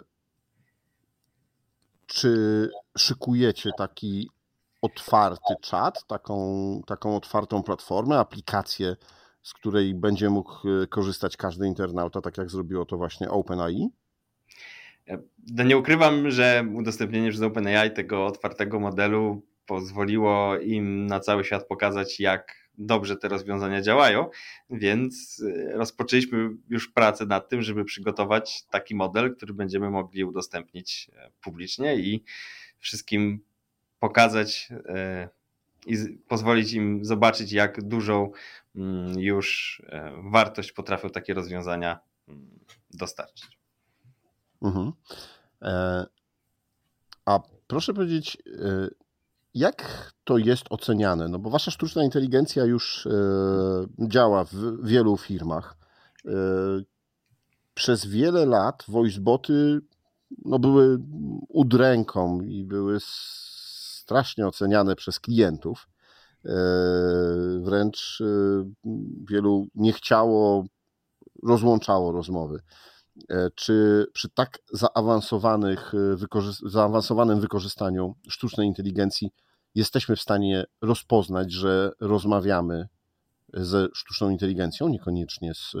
czy 2.05 2.69
szykujecie 2.97 3.69
taki 3.77 4.29
otwarty 4.83 5.53
czat, 5.61 6.07
taką, 6.07 6.81
taką 6.87 7.15
otwartą 7.15 7.63
platformę, 7.63 8.19
aplikację, 8.19 8.95
z 9.43 9.53
której 9.53 9.95
będzie 9.95 10.29
mógł 10.29 10.51
e, 10.83 10.87
korzystać 10.87 11.37
każdy 11.37 11.67
internauta, 11.67 12.21
tak 12.21 12.37
jak 12.37 12.49
zrobiło 12.49 12.85
to 12.85 12.97
właśnie 12.97 13.29
OpenAI? 13.29 13.89
No 15.51 15.63
nie 15.63 15.77
ukrywam, 15.77 16.31
że 16.31 16.65
udostępnienie 16.75 17.29
przez 17.29 17.41
OpenAI 17.41 17.91
tego 17.93 18.25
otwartego 18.25 18.79
modelu 18.79 19.41
pozwoliło 19.65 20.57
im 20.57 21.07
na 21.07 21.19
cały 21.19 21.43
świat 21.43 21.67
pokazać, 21.67 22.19
jak 22.19 22.63
dobrze 22.77 23.17
te 23.17 23.27
rozwiązania 23.27 23.81
działają, 23.81 24.29
więc 24.69 25.43
e, 25.67 25.77
rozpoczęliśmy 25.77 26.49
już 26.69 26.91
pracę 26.91 27.25
nad 27.25 27.49
tym, 27.49 27.61
żeby 27.61 27.85
przygotować 27.85 28.63
taki 28.69 28.95
model, 28.95 29.35
który 29.35 29.53
będziemy 29.53 29.89
mogli 29.89 30.23
udostępnić 30.23 31.11
e, 31.15 31.31
publicznie 31.41 31.95
i 31.95 32.23
wszystkim 32.79 33.43
pokazać 34.03 34.69
e, 34.85 35.29
i 35.85 35.97
pozwolić 36.27 36.73
im 36.73 37.05
zobaczyć, 37.05 37.51
jak 37.51 37.83
dużą 37.83 38.31
mm, 38.75 39.19
już 39.19 39.81
wartość 40.31 40.71
potrafią 40.71 41.09
takie 41.09 41.33
rozwiązania 41.33 41.99
mm, 42.27 42.59
dostarczyć. 42.93 43.59
Mhm. 44.61 44.91
E, 45.61 46.05
a 47.25 47.39
proszę 47.67 47.93
powiedzieć, 47.93 48.37
e, 48.47 48.87
jak 49.53 50.11
to 50.23 50.37
jest 50.37 50.65
oceniane? 50.69 51.27
No 51.27 51.39
bo 51.39 51.49
wasza 51.49 51.71
sztuczna 51.71 52.03
inteligencja 52.03 52.65
już 52.65 53.05
e, 53.05 53.09
działa 53.99 54.43
w 54.43 54.53
wielu 54.83 55.17
firmach. 55.17 55.77
Przez 57.73 58.05
wiele 58.05 58.45
lat 58.45 58.83
voiceboty 58.87 59.81
no, 60.45 60.59
były 60.59 60.99
udręką 61.49 62.41
i 62.41 62.63
były 62.63 62.99
strasznie 64.03 64.47
oceniane 64.47 64.95
przez 64.95 65.19
klientów. 65.19 65.87
Wręcz 67.59 68.23
wielu 69.29 69.67
nie 69.75 69.93
chciało, 69.93 70.65
rozłączało 71.43 72.11
rozmowy. 72.11 72.59
E, 73.29 73.49
czy 73.55 74.05
przy 74.13 74.29
tak 74.29 74.59
zaawansowanych, 74.73 75.93
e, 75.93 76.69
zaawansowanym 76.69 77.39
wykorzystaniu 77.39 78.15
sztucznej 78.29 78.67
inteligencji 78.67 79.31
jesteśmy 79.75 80.15
w 80.15 80.21
stanie 80.21 80.65
rozpoznać, 80.81 81.51
że 81.51 81.91
rozmawiamy 81.99 82.87
ze 83.53 83.87
sztuczną 83.93 84.29
inteligencją, 84.29 84.89
niekoniecznie 84.89 85.53
z 85.53 85.75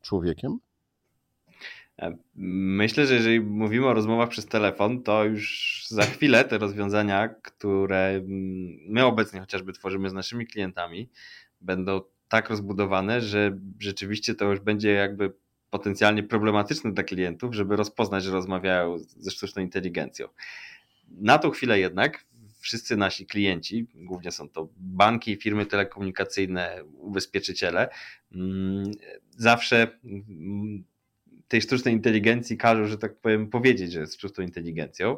człowiekiem? 0.00 0.58
Myślę, 2.34 3.06
że 3.06 3.14
jeżeli 3.14 3.40
mówimy 3.40 3.86
o 3.86 3.94
rozmowach 3.94 4.28
przez 4.28 4.46
telefon, 4.46 5.02
to 5.02 5.24
już 5.24 5.84
za 5.88 6.02
chwilę 6.02 6.44
te 6.44 6.58
rozwiązania, 6.58 7.28
które 7.28 8.20
my 8.88 9.04
obecnie 9.04 9.40
chociażby 9.40 9.72
tworzymy 9.72 10.10
z 10.10 10.12
naszymi 10.12 10.46
klientami, 10.46 11.10
będą 11.60 12.00
tak 12.28 12.50
rozbudowane, 12.50 13.20
że 13.20 13.58
rzeczywiście 13.78 14.34
to 14.34 14.44
już 14.50 14.60
będzie 14.60 14.92
jakby 14.92 15.32
potencjalnie 15.70 16.22
problematyczne 16.22 16.92
dla 16.92 17.04
klientów, 17.04 17.54
żeby 17.54 17.76
rozpoznać, 17.76 18.24
że 18.24 18.30
rozmawiają 18.30 18.98
ze 18.98 19.30
sztuczną 19.30 19.62
inteligencją. 19.62 20.28
Na 21.08 21.38
tą 21.38 21.50
chwilę 21.50 21.78
jednak 21.78 22.26
wszyscy 22.60 22.96
nasi 22.96 23.26
klienci, 23.26 23.86
głównie 23.94 24.30
są 24.30 24.48
to 24.48 24.68
banki, 24.76 25.36
firmy 25.36 25.66
telekomunikacyjne, 25.66 26.84
ubezpieczyciele, 26.98 27.88
mm, 28.32 28.90
zawsze 29.30 29.98
tej 31.48 31.62
sztucznej 31.62 31.94
inteligencji 31.94 32.56
każą, 32.56 32.86
że 32.86 32.98
tak 32.98 33.16
powiem, 33.16 33.50
powiedzieć, 33.50 33.92
że 33.92 34.00
jest 34.00 34.14
sztuczną 34.14 34.44
inteligencją, 34.44 35.16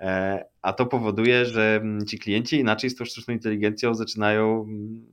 e, 0.00 0.44
a 0.62 0.72
to 0.72 0.86
powoduje, 0.86 1.44
że 1.44 1.82
ci 2.06 2.18
klienci 2.18 2.58
inaczej 2.58 2.90
z 2.90 2.96
tą 2.96 3.04
sztuczną 3.04 3.34
inteligencją 3.34 3.94
zaczynają 3.94 4.62
mm, 4.62 5.06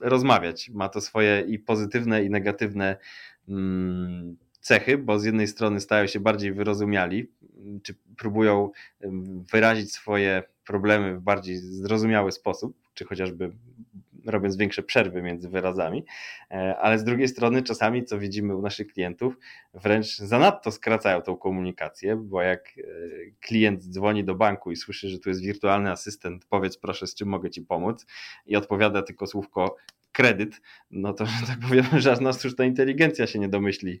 rozmawiać. 0.00 0.70
Ma 0.70 0.88
to 0.88 1.00
swoje 1.00 1.44
i 1.48 1.58
pozytywne, 1.58 2.24
i 2.24 2.30
negatywne 2.30 2.96
Mm, 3.48 4.36
cechy, 4.60 4.98
bo 4.98 5.18
z 5.18 5.24
jednej 5.24 5.48
strony 5.48 5.80
stają 5.80 6.06
się 6.06 6.20
bardziej 6.20 6.52
wyrozumiali, 6.52 7.30
czy 7.82 7.94
próbują 8.16 8.70
wyrazić 9.52 9.92
swoje 9.92 10.42
problemy 10.64 11.16
w 11.16 11.20
bardziej 11.20 11.56
zrozumiały 11.56 12.32
sposób, 12.32 12.76
czy 12.94 13.04
chociażby 13.04 13.52
robiąc 14.26 14.56
większe 14.56 14.82
przerwy 14.82 15.22
między 15.22 15.48
wyrazami, 15.48 16.04
e, 16.50 16.76
ale 16.76 16.98
z 16.98 17.04
drugiej 17.04 17.28
strony 17.28 17.62
czasami, 17.62 18.04
co 18.04 18.18
widzimy 18.18 18.56
u 18.56 18.62
naszych 18.62 18.86
klientów, 18.86 19.38
wręcz 19.74 20.16
zanadto 20.16 20.70
skracają 20.70 21.22
tą 21.22 21.36
komunikację, 21.36 22.16
bo 22.16 22.42
jak 22.42 22.68
e, 22.78 22.82
klient 23.40 23.84
dzwoni 23.84 24.24
do 24.24 24.34
banku 24.34 24.70
i 24.70 24.76
słyszy, 24.76 25.08
że 25.08 25.18
tu 25.18 25.28
jest 25.28 25.42
wirtualny 25.42 25.90
asystent, 25.90 26.44
powiedz 26.44 26.78
proszę, 26.78 27.06
z 27.06 27.14
czym 27.14 27.28
mogę 27.28 27.50
ci 27.50 27.62
pomóc 27.62 28.06
i 28.46 28.56
odpowiada 28.56 29.02
tylko 29.02 29.26
słówko 29.26 29.76
kredyt, 30.12 30.60
no 30.90 31.12
to, 31.12 31.26
że 31.26 31.46
tak 31.46 31.58
powiem, 31.68 31.84
żadna 31.98 32.32
sztuczna 32.32 32.64
inteligencja 32.64 33.26
się 33.26 33.38
nie 33.38 33.48
domyśli, 33.48 34.00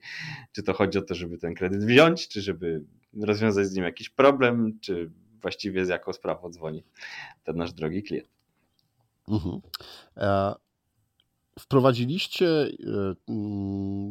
czy 0.52 0.62
to 0.62 0.72
chodzi 0.72 0.98
o 0.98 1.02
to, 1.02 1.14
żeby 1.14 1.38
ten 1.38 1.54
kredyt 1.54 1.84
wziąć, 1.84 2.28
czy 2.28 2.40
żeby 2.40 2.84
rozwiązać 3.22 3.66
z 3.66 3.74
nim 3.74 3.84
jakiś 3.84 4.08
problem, 4.08 4.78
czy 4.80 5.10
właściwie 5.42 5.86
z 5.86 5.88
jaką 5.88 6.12
sprawą 6.12 6.50
dzwoni 6.50 6.84
ten 7.44 7.56
nasz 7.56 7.72
drogi 7.72 8.02
klient. 8.02 8.35
Mhm. 9.28 9.60
E, 10.16 10.54
wprowadziliście 11.58 12.48
e, 12.48 12.70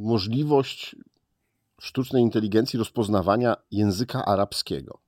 możliwość 0.02 0.96
sztucznej 1.82 2.24
inteligencji 2.24 2.80
rozpoznawania 2.80 3.56
języka 3.72 4.26
arabskiego. 4.26 5.00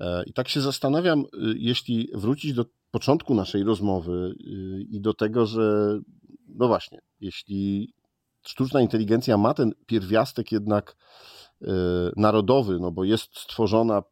E, 0.00 0.24
I 0.26 0.32
tak 0.32 0.48
się 0.48 0.60
zastanawiam, 0.60 1.24
jeśli 1.56 2.08
wrócić 2.14 2.52
do 2.52 2.64
początku 2.90 3.34
naszej 3.34 3.62
rozmowy 3.62 4.34
i 4.90 5.00
do 5.00 5.14
tego, 5.14 5.46
że 5.46 5.98
no 6.48 6.68
właśnie, 6.68 7.00
jeśli 7.20 7.92
sztuczna 8.42 8.80
inteligencja 8.80 9.36
ma 9.36 9.54
ten 9.54 9.72
pierwiastek 9.86 10.52
jednak 10.52 10.96
narodowy, 12.16 12.78
no 12.80 12.90
bo 12.90 13.04
jest 13.04 13.38
stworzona 13.38 14.02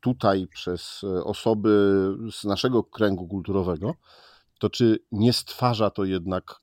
tutaj 0.00 0.46
przez 0.46 1.04
osoby 1.24 1.94
z 2.32 2.44
naszego 2.44 2.84
kręgu 2.84 3.28
kulturowego, 3.28 3.94
to 4.60 4.70
czy 4.70 4.98
nie 5.12 5.32
stwarza 5.32 5.90
to 5.90 6.04
jednak 6.04 6.60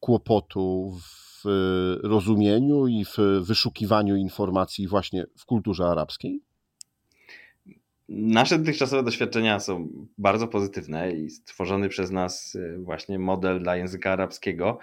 kłopotu 0.00 0.96
w 1.00 1.44
rozumieniu 2.02 2.86
i 2.86 3.04
w 3.04 3.16
wyszukiwaniu 3.40 4.16
informacji 4.16 4.88
właśnie 4.88 5.26
w 5.38 5.44
kulturze 5.44 5.86
arabskiej? 5.86 6.40
Nasze 8.08 8.58
dotychczasowe 8.58 9.02
doświadczenia 9.02 9.60
są 9.60 9.88
bardzo 10.18 10.48
pozytywne 10.48 11.12
i 11.12 11.30
stworzony 11.30 11.88
przez 11.88 12.10
nas 12.10 12.56
e, 12.56 12.78
właśnie 12.78 13.18
model 13.18 13.62
dla 13.62 13.76
języka 13.76 14.12
arabskiego 14.12 14.78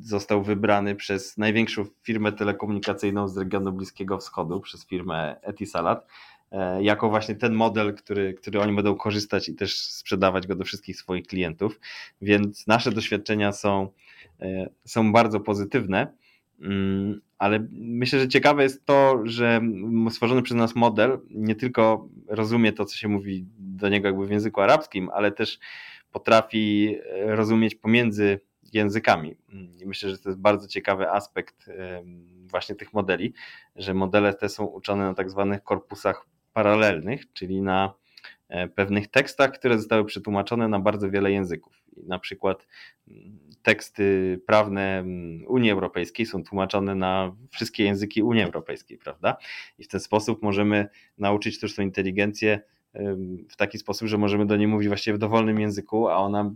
został 0.00 0.42
wybrany 0.42 0.94
przez 0.94 1.38
największą 1.38 1.84
firmę 2.02 2.32
telekomunikacyjną 2.32 3.28
z 3.28 3.38
regionu 3.38 3.72
Bliskiego 3.72 4.18
Wschodu, 4.18 4.60
przez 4.60 4.86
firmę 4.86 5.36
Etisalat, 5.42 6.06
jako 6.80 7.10
właśnie 7.10 7.34
ten 7.34 7.52
model, 7.52 7.94
który, 7.94 8.34
który 8.34 8.60
oni 8.60 8.76
będą 8.76 8.94
korzystać 8.94 9.48
i 9.48 9.54
też 9.54 9.80
sprzedawać 9.80 10.46
go 10.46 10.56
do 10.56 10.64
wszystkich 10.64 10.96
swoich 10.96 11.26
klientów. 11.26 11.80
Więc 12.22 12.66
nasze 12.66 12.92
doświadczenia 12.92 13.52
są, 13.52 13.88
e, 14.40 14.70
są 14.84 15.12
bardzo 15.12 15.40
pozytywne. 15.40 16.12
Mm, 16.60 17.20
ale 17.38 17.66
myślę, 17.72 18.20
że 18.20 18.28
ciekawe 18.28 18.62
jest 18.62 18.86
to, 18.86 19.20
że 19.24 19.60
stworzony 20.10 20.42
przez 20.42 20.56
nas 20.56 20.74
model 20.74 21.18
nie 21.30 21.54
tylko 21.54 22.08
rozumie 22.28 22.72
to, 22.72 22.84
co 22.84 22.96
się 22.96 23.08
mówi 23.08 23.46
do 23.58 23.88
niego 23.88 24.08
jakby 24.08 24.26
w 24.26 24.30
języku 24.30 24.60
arabskim, 24.60 25.10
ale 25.14 25.32
też 25.32 25.58
potrafi 26.12 26.96
e, 27.04 27.36
rozumieć 27.36 27.74
pomiędzy 27.74 28.40
językami. 28.72 29.36
I 29.80 29.86
myślę, 29.86 30.10
że 30.10 30.18
to 30.18 30.28
jest 30.28 30.40
bardzo 30.40 30.68
ciekawy 30.68 31.10
aspekt 31.10 31.70
właśnie 32.50 32.74
tych 32.74 32.92
modeli, 32.92 33.32
że 33.76 33.94
modele 33.94 34.34
te 34.34 34.48
są 34.48 34.64
uczone 34.64 35.04
na 35.04 35.14
tak 35.14 35.30
zwanych 35.30 35.62
korpusach 35.62 36.26
paralelnych, 36.52 37.32
czyli 37.32 37.62
na 37.62 37.94
e, 38.48 38.68
pewnych 38.68 39.08
tekstach, 39.08 39.52
które 39.52 39.78
zostały 39.78 40.04
przetłumaczone 40.04 40.68
na 40.68 40.78
bardzo 40.78 41.10
wiele 41.10 41.32
języków. 41.32 41.82
Na 42.06 42.18
przykład 42.18 42.66
mm, 43.08 43.38
teksty 43.62 44.40
prawne 44.46 44.98
mm, 44.98 45.44
Unii 45.46 45.70
Europejskiej 45.70 46.26
są 46.26 46.44
tłumaczone 46.44 46.94
na 46.94 47.36
wszystkie 47.50 47.84
języki 47.84 48.22
Unii 48.22 48.42
Europejskiej, 48.42 48.98
prawda? 48.98 49.36
I 49.78 49.84
w 49.84 49.88
ten 49.88 50.00
sposób 50.00 50.42
możemy 50.42 50.88
nauczyć 51.18 51.54
sztuczną 51.54 51.84
inteligencję 51.84 52.60
w 53.48 53.56
taki 53.56 53.78
sposób, 53.78 54.08
że 54.08 54.18
możemy 54.18 54.46
do 54.46 54.56
niej 54.56 54.66
mówić 54.66 54.88
właściwie 54.88 55.16
w 55.16 55.18
dowolnym 55.18 55.60
języku, 55.60 56.08
a 56.08 56.16
ona 56.16 56.54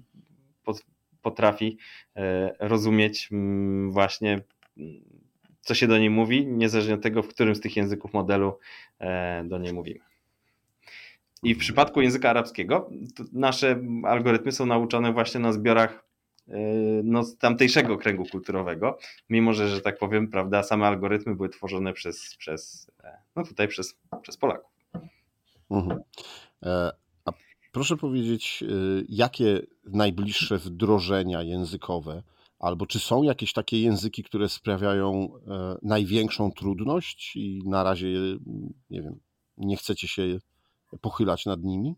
potrafi 1.22 1.78
e, 2.16 2.54
rozumieć 2.60 3.28
mm, 3.32 3.90
właśnie 3.92 4.40
co 5.66 5.74
się 5.74 5.86
do 5.86 5.98
niej 5.98 6.10
mówi, 6.10 6.46
niezależnie 6.46 6.94
od 6.94 7.02
tego, 7.02 7.22
w 7.22 7.28
którym 7.28 7.54
z 7.54 7.60
tych 7.60 7.76
języków 7.76 8.12
modelu 8.12 8.58
e, 8.98 9.44
do 9.44 9.58
niej 9.58 9.72
mówimy. 9.72 10.00
I 11.42 11.54
w 11.54 11.58
przypadku 11.58 12.00
języka 12.00 12.30
arabskiego 12.30 12.90
nasze 13.32 13.82
algorytmy 14.04 14.52
są 14.52 14.66
nauczone 14.66 15.12
właśnie 15.12 15.40
na 15.40 15.52
zbiorach 15.52 16.04
e, 16.48 16.58
no, 17.04 17.22
tamtejszego 17.38 17.98
kręgu 17.98 18.24
kulturowego, 18.24 18.98
mimo 19.30 19.52
że, 19.52 19.68
że 19.68 19.80
tak 19.80 19.98
powiem, 19.98 20.28
prawda, 20.28 20.62
same 20.62 20.86
algorytmy 20.86 21.34
były 21.34 21.48
tworzone 21.48 21.92
przez, 21.92 22.36
przez 22.38 22.90
e, 23.04 23.18
no 23.36 23.44
tutaj 23.44 23.68
przez, 23.68 23.98
przez 24.22 24.36
Polaków. 24.36 24.70
Mhm. 25.70 26.00
A 27.24 27.32
proszę 27.72 27.96
powiedzieć, 27.96 28.64
jakie 29.08 29.60
najbliższe 29.84 30.58
wdrożenia 30.58 31.42
językowe 31.42 32.22
Albo 32.58 32.86
czy 32.86 32.98
są 32.98 33.22
jakieś 33.22 33.52
takie 33.52 33.80
języki, 33.80 34.22
które 34.24 34.48
sprawiają 34.48 35.30
e, 35.48 35.76
największą 35.82 36.52
trudność 36.52 37.36
i 37.36 37.62
na 37.66 37.82
razie, 37.82 38.08
nie 38.90 39.02
wiem, 39.02 39.20
nie 39.58 39.76
chcecie 39.76 40.08
się 40.08 40.22
pochylać 41.00 41.46
nad 41.46 41.62
nimi? 41.62 41.94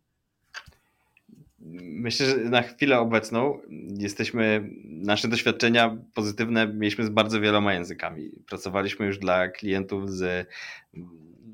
Myślę, 1.81 2.27
że 2.27 2.37
na 2.37 2.63
chwilę 2.63 2.99
obecną 2.99 3.59
jesteśmy, 3.99 4.71
nasze 4.85 5.29
doświadczenia 5.29 5.99
pozytywne 6.15 6.67
mieliśmy 6.67 7.05
z 7.05 7.11
bardzo 7.11 7.41
wieloma 7.41 7.75
językami. 7.75 8.31
Pracowaliśmy 8.49 9.07
już 9.07 9.19
dla 9.19 9.49
klientów 9.49 10.11
z, 10.11 10.49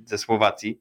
ze 0.05 0.19
Słowacji 0.19 0.81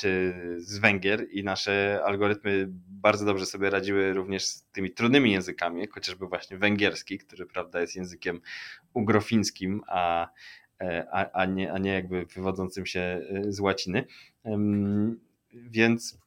czy 0.00 0.34
z 0.58 0.78
Węgier 0.78 1.26
i 1.30 1.44
nasze 1.44 2.00
algorytmy 2.04 2.66
bardzo 2.88 3.24
dobrze 3.24 3.46
sobie 3.46 3.70
radziły 3.70 4.12
również 4.12 4.44
z 4.44 4.64
tymi 4.72 4.90
trudnymi 4.90 5.32
językami, 5.32 5.86
chociażby 5.86 6.26
właśnie 6.26 6.58
węgierski, 6.58 7.18
który 7.18 7.46
prawda 7.46 7.80
jest 7.80 7.96
językiem 7.96 8.40
ugrofińskim, 8.94 9.82
a, 9.86 10.28
a, 11.12 11.30
a, 11.32 11.44
nie, 11.46 11.72
a 11.72 11.78
nie 11.78 11.92
jakby 11.92 12.26
wywodzącym 12.26 12.86
się 12.86 13.00
e, 13.00 13.52
z 13.52 13.60
łaciny. 13.60 14.04
Więc 15.52 16.18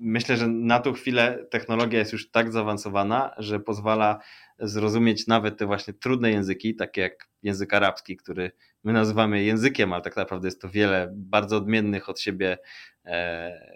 myślę, 0.00 0.36
że 0.36 0.48
na 0.48 0.80
tą 0.80 0.92
chwilę 0.92 1.46
technologia 1.50 1.98
jest 1.98 2.12
już 2.12 2.30
tak 2.30 2.52
zaawansowana, 2.52 3.34
że 3.38 3.60
pozwala 3.60 4.18
zrozumieć 4.58 5.26
nawet 5.26 5.58
te 5.58 5.66
właśnie 5.66 5.94
trudne 5.94 6.30
języki, 6.30 6.76
takie 6.76 7.00
jak 7.00 7.28
język 7.42 7.74
arabski, 7.74 8.16
który 8.16 8.50
my 8.84 8.92
nazywamy 8.92 9.42
językiem, 9.42 9.92
ale 9.92 10.02
tak 10.02 10.16
naprawdę 10.16 10.48
jest 10.48 10.60
to 10.60 10.68
wiele 10.68 11.12
bardzo 11.14 11.56
odmiennych 11.56 12.08
od 12.08 12.20
siebie 12.20 12.52
e, 12.52 12.58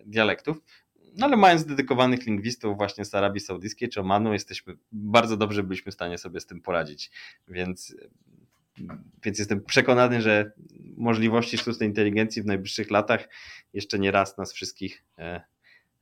dialektów. 0.04 0.62
No 1.16 1.26
ale 1.26 1.36
mając 1.36 1.64
dedykowanych 1.64 2.26
lingwistów 2.26 2.76
właśnie 2.76 3.04
z 3.04 3.14
Arabii 3.14 3.40
Saudyjskiej 3.40 3.88
czy 3.88 4.00
Omanu, 4.00 4.32
jesteśmy 4.32 4.76
bardzo 4.92 5.36
dobrze 5.36 5.62
byliśmy 5.62 5.92
w 5.92 5.94
stanie 5.94 6.18
sobie 6.18 6.40
z 6.40 6.46
tym 6.46 6.60
poradzić. 6.60 7.10
Więc, 7.48 7.96
więc 9.24 9.38
jestem 9.38 9.64
przekonany, 9.64 10.22
że 10.22 10.52
możliwości 10.96 11.58
sztucznej 11.58 11.88
inteligencji 11.88 12.42
w 12.42 12.46
najbliższych 12.46 12.90
latach 12.90 13.28
jeszcze 13.72 13.98
nie 13.98 14.10
raz 14.10 14.38
nas 14.38 14.52
wszystkich 14.52 15.04
e, 15.18 15.42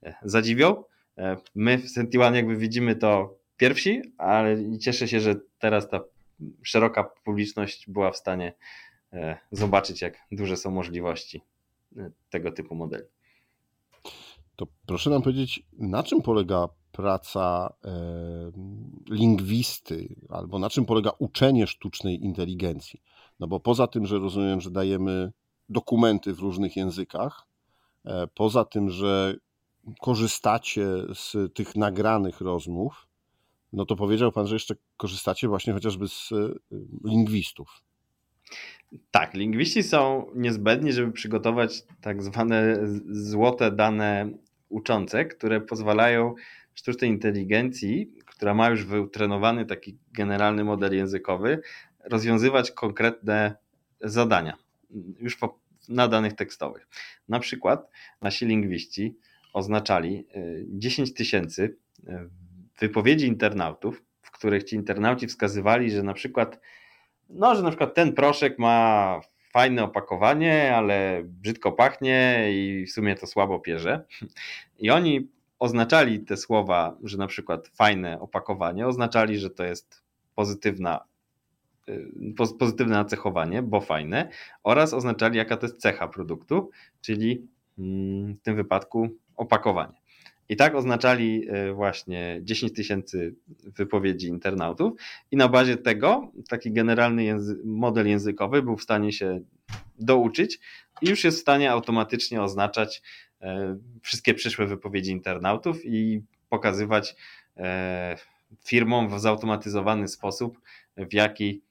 e, 0.03 0.15
zadziwią. 0.23 0.85
E, 1.19 1.37
my 1.55 1.79
w 1.79 1.91
Sentiwan 1.91 2.35
jakby 2.35 2.57
widzimy 2.57 2.97
to 2.97 3.39
pierwsi, 3.57 4.03
ale 4.19 4.79
cieszę 4.79 5.09
się, 5.09 5.21
że 5.21 5.37
teraz 5.59 5.89
ta 5.89 6.01
szeroka 6.63 7.05
publiczność 7.05 7.91
była 7.91 8.11
w 8.11 8.17
stanie 8.17 8.53
zobaczyć, 9.53 10.03
jak 10.03 10.19
duże 10.33 10.57
są 10.57 10.71
możliwości 10.71 11.43
tego 12.31 12.53
typu 12.53 12.75
modeli 12.75 13.05
to 14.61 14.67
proszę 14.87 15.11
nam 15.11 15.23
powiedzieć, 15.23 15.63
na 15.79 16.03
czym 16.03 16.23
polega 16.23 16.69
praca 16.93 17.75
e, 17.85 17.91
lingwisty, 19.11 20.15
albo 20.29 20.59
na 20.59 20.71
czym 20.71 20.85
polega 20.85 21.11
uczenie 21.19 21.67
sztucznej 21.67 22.25
inteligencji? 22.25 23.03
No 23.41 23.47
bo 23.47 23.61
poza 23.61 23.87
tym, 23.87 24.07
że 24.07 24.19
rozumiem, 24.19 24.61
że 24.61 24.71
dajemy 24.71 25.33
dokumenty 25.69 26.35
w 26.35 26.39
różnych 26.39 26.77
językach, 26.77 27.47
e, 28.05 28.27
poza 28.27 28.65
tym, 28.65 28.91
że 28.91 29.35
korzystacie 30.01 30.87
z 31.15 31.55
tych 31.55 31.77
nagranych 31.77 32.41
rozmów, 32.41 33.07
no 33.73 33.87
to 33.87 33.97
powiedział 33.97 34.33
Pan, 34.33 34.47
że 34.47 34.55
jeszcze 34.55 34.75
korzystacie 34.97 35.49
właśnie 35.49 35.73
chociażby 35.73 36.09
z 36.09 36.33
e, 36.33 36.37
lingwistów. 37.05 37.83
Tak, 39.11 39.35
lingwiści 39.35 39.83
są 39.83 40.27
niezbędni, 40.35 40.93
żeby 40.93 41.13
przygotować 41.13 41.83
tak 42.01 42.23
zwane 42.23 42.77
złote 43.11 43.73
dane 43.73 44.31
uczące, 44.71 45.25
które 45.25 45.61
pozwalają 45.61 46.35
sztucznej 46.75 47.11
inteligencji, 47.11 48.13
która 48.27 48.55
ma 48.55 48.71
już 48.71 48.85
wytrenowany 48.85 49.67
taki 49.67 49.99
generalny 50.13 50.65
model 50.65 50.97
językowy, 50.97 51.61
rozwiązywać 52.05 52.71
konkretne 52.71 53.57
zadania 54.01 54.57
już 55.21 55.37
po, 55.37 55.61
na 55.89 56.09
danych 56.09 56.33
tekstowych. 56.33 56.89
Na 57.29 57.41
przykład 57.41 57.91
nasi 58.23 58.47
lingwiści 58.47 59.17
oznaczali 59.53 60.27
10 60.69 61.11
y, 61.11 61.15
tysięcy 61.15 61.77
y, 61.99 62.13
wypowiedzi 62.79 63.27
internautów, 63.27 64.05
w 64.23 64.31
których 64.31 64.65
ci 64.65 64.77
internauci 64.77 65.27
wskazywali, 65.27 65.91
że 65.91 66.03
na 66.03 66.15
przykład, 66.15 66.61
no, 67.29 67.55
że 67.55 67.63
na 67.63 67.69
przykład 67.69 67.95
ten 67.95 68.13
proszek 68.13 68.59
ma 68.59 69.21
fajne 69.53 69.85
opakowanie, 69.85 70.77
ale 70.77 71.23
brzydko 71.25 71.73
pachnie 71.73 72.47
i 72.51 72.87
w 72.87 72.93
sumie 72.93 73.15
to 73.15 73.27
słabo 73.27 73.59
pierze. 73.59 74.05
I 74.79 74.91
oni 74.91 75.29
oznaczali 75.59 76.21
te 76.21 76.37
słowa, 76.37 76.97
że 77.03 77.19
na 77.19 77.27
przykład 77.27 77.69
fajne 77.69 78.21
opakowanie, 78.21 78.87
oznaczali, 78.87 79.39
że 79.39 79.51
to 79.51 79.65
jest 79.65 80.03
pozytywna, 80.35 81.05
y, 81.89 82.35
pozytywne 82.59 82.95
nacechowanie, 82.95 83.63
bo 83.63 83.81
fajne, 83.81 84.29
oraz 84.63 84.95
oznaczali, 84.95 85.37
jaka 85.37 85.57
to 85.57 85.67
jest 85.67 85.79
cecha 85.79 86.09
produktu, 86.09 86.71
czyli 87.01 87.49
mm, 87.79 88.35
w 88.35 88.41
tym 88.43 88.57
wypadku 88.57 89.09
opakowanie. 89.37 90.00
I 90.51 90.57
tak 90.57 90.75
oznaczali 90.75 91.49
y, 91.69 91.73
właśnie 91.73 92.41
10 92.43 92.73
tysięcy 92.73 93.35
wypowiedzi 93.77 94.29
internautów, 94.29 94.93
i 95.31 95.37
na 95.37 95.49
bazie 95.49 95.77
tego 95.77 96.33
taki 96.49 96.73
generalny 96.73 97.25
języ 97.25 97.61
model 97.65 98.09
językowy 98.09 98.63
był 98.63 98.77
w 98.77 98.83
stanie 98.83 99.13
się 99.13 99.41
douczyć 99.99 100.61
i 101.03 101.09
już 101.09 101.25
jest 101.25 101.39
w 101.39 101.41
stanie 101.41 101.71
automatycznie 101.71 102.43
oznaczać 102.43 103.03
E, 103.43 103.77
wszystkie 104.03 104.35
przyszłe 104.35 104.67
wypowiedzi 104.67 105.11
internautów 105.11 105.85
i 105.85 106.23
pokazywać 106.49 107.17
e, 107.57 108.17
firmom 108.65 109.09
w 109.09 109.21
zautomatyzowany 109.21 110.09
sposób, 110.09 110.61
w 110.97 111.13
jaki, 111.13 111.63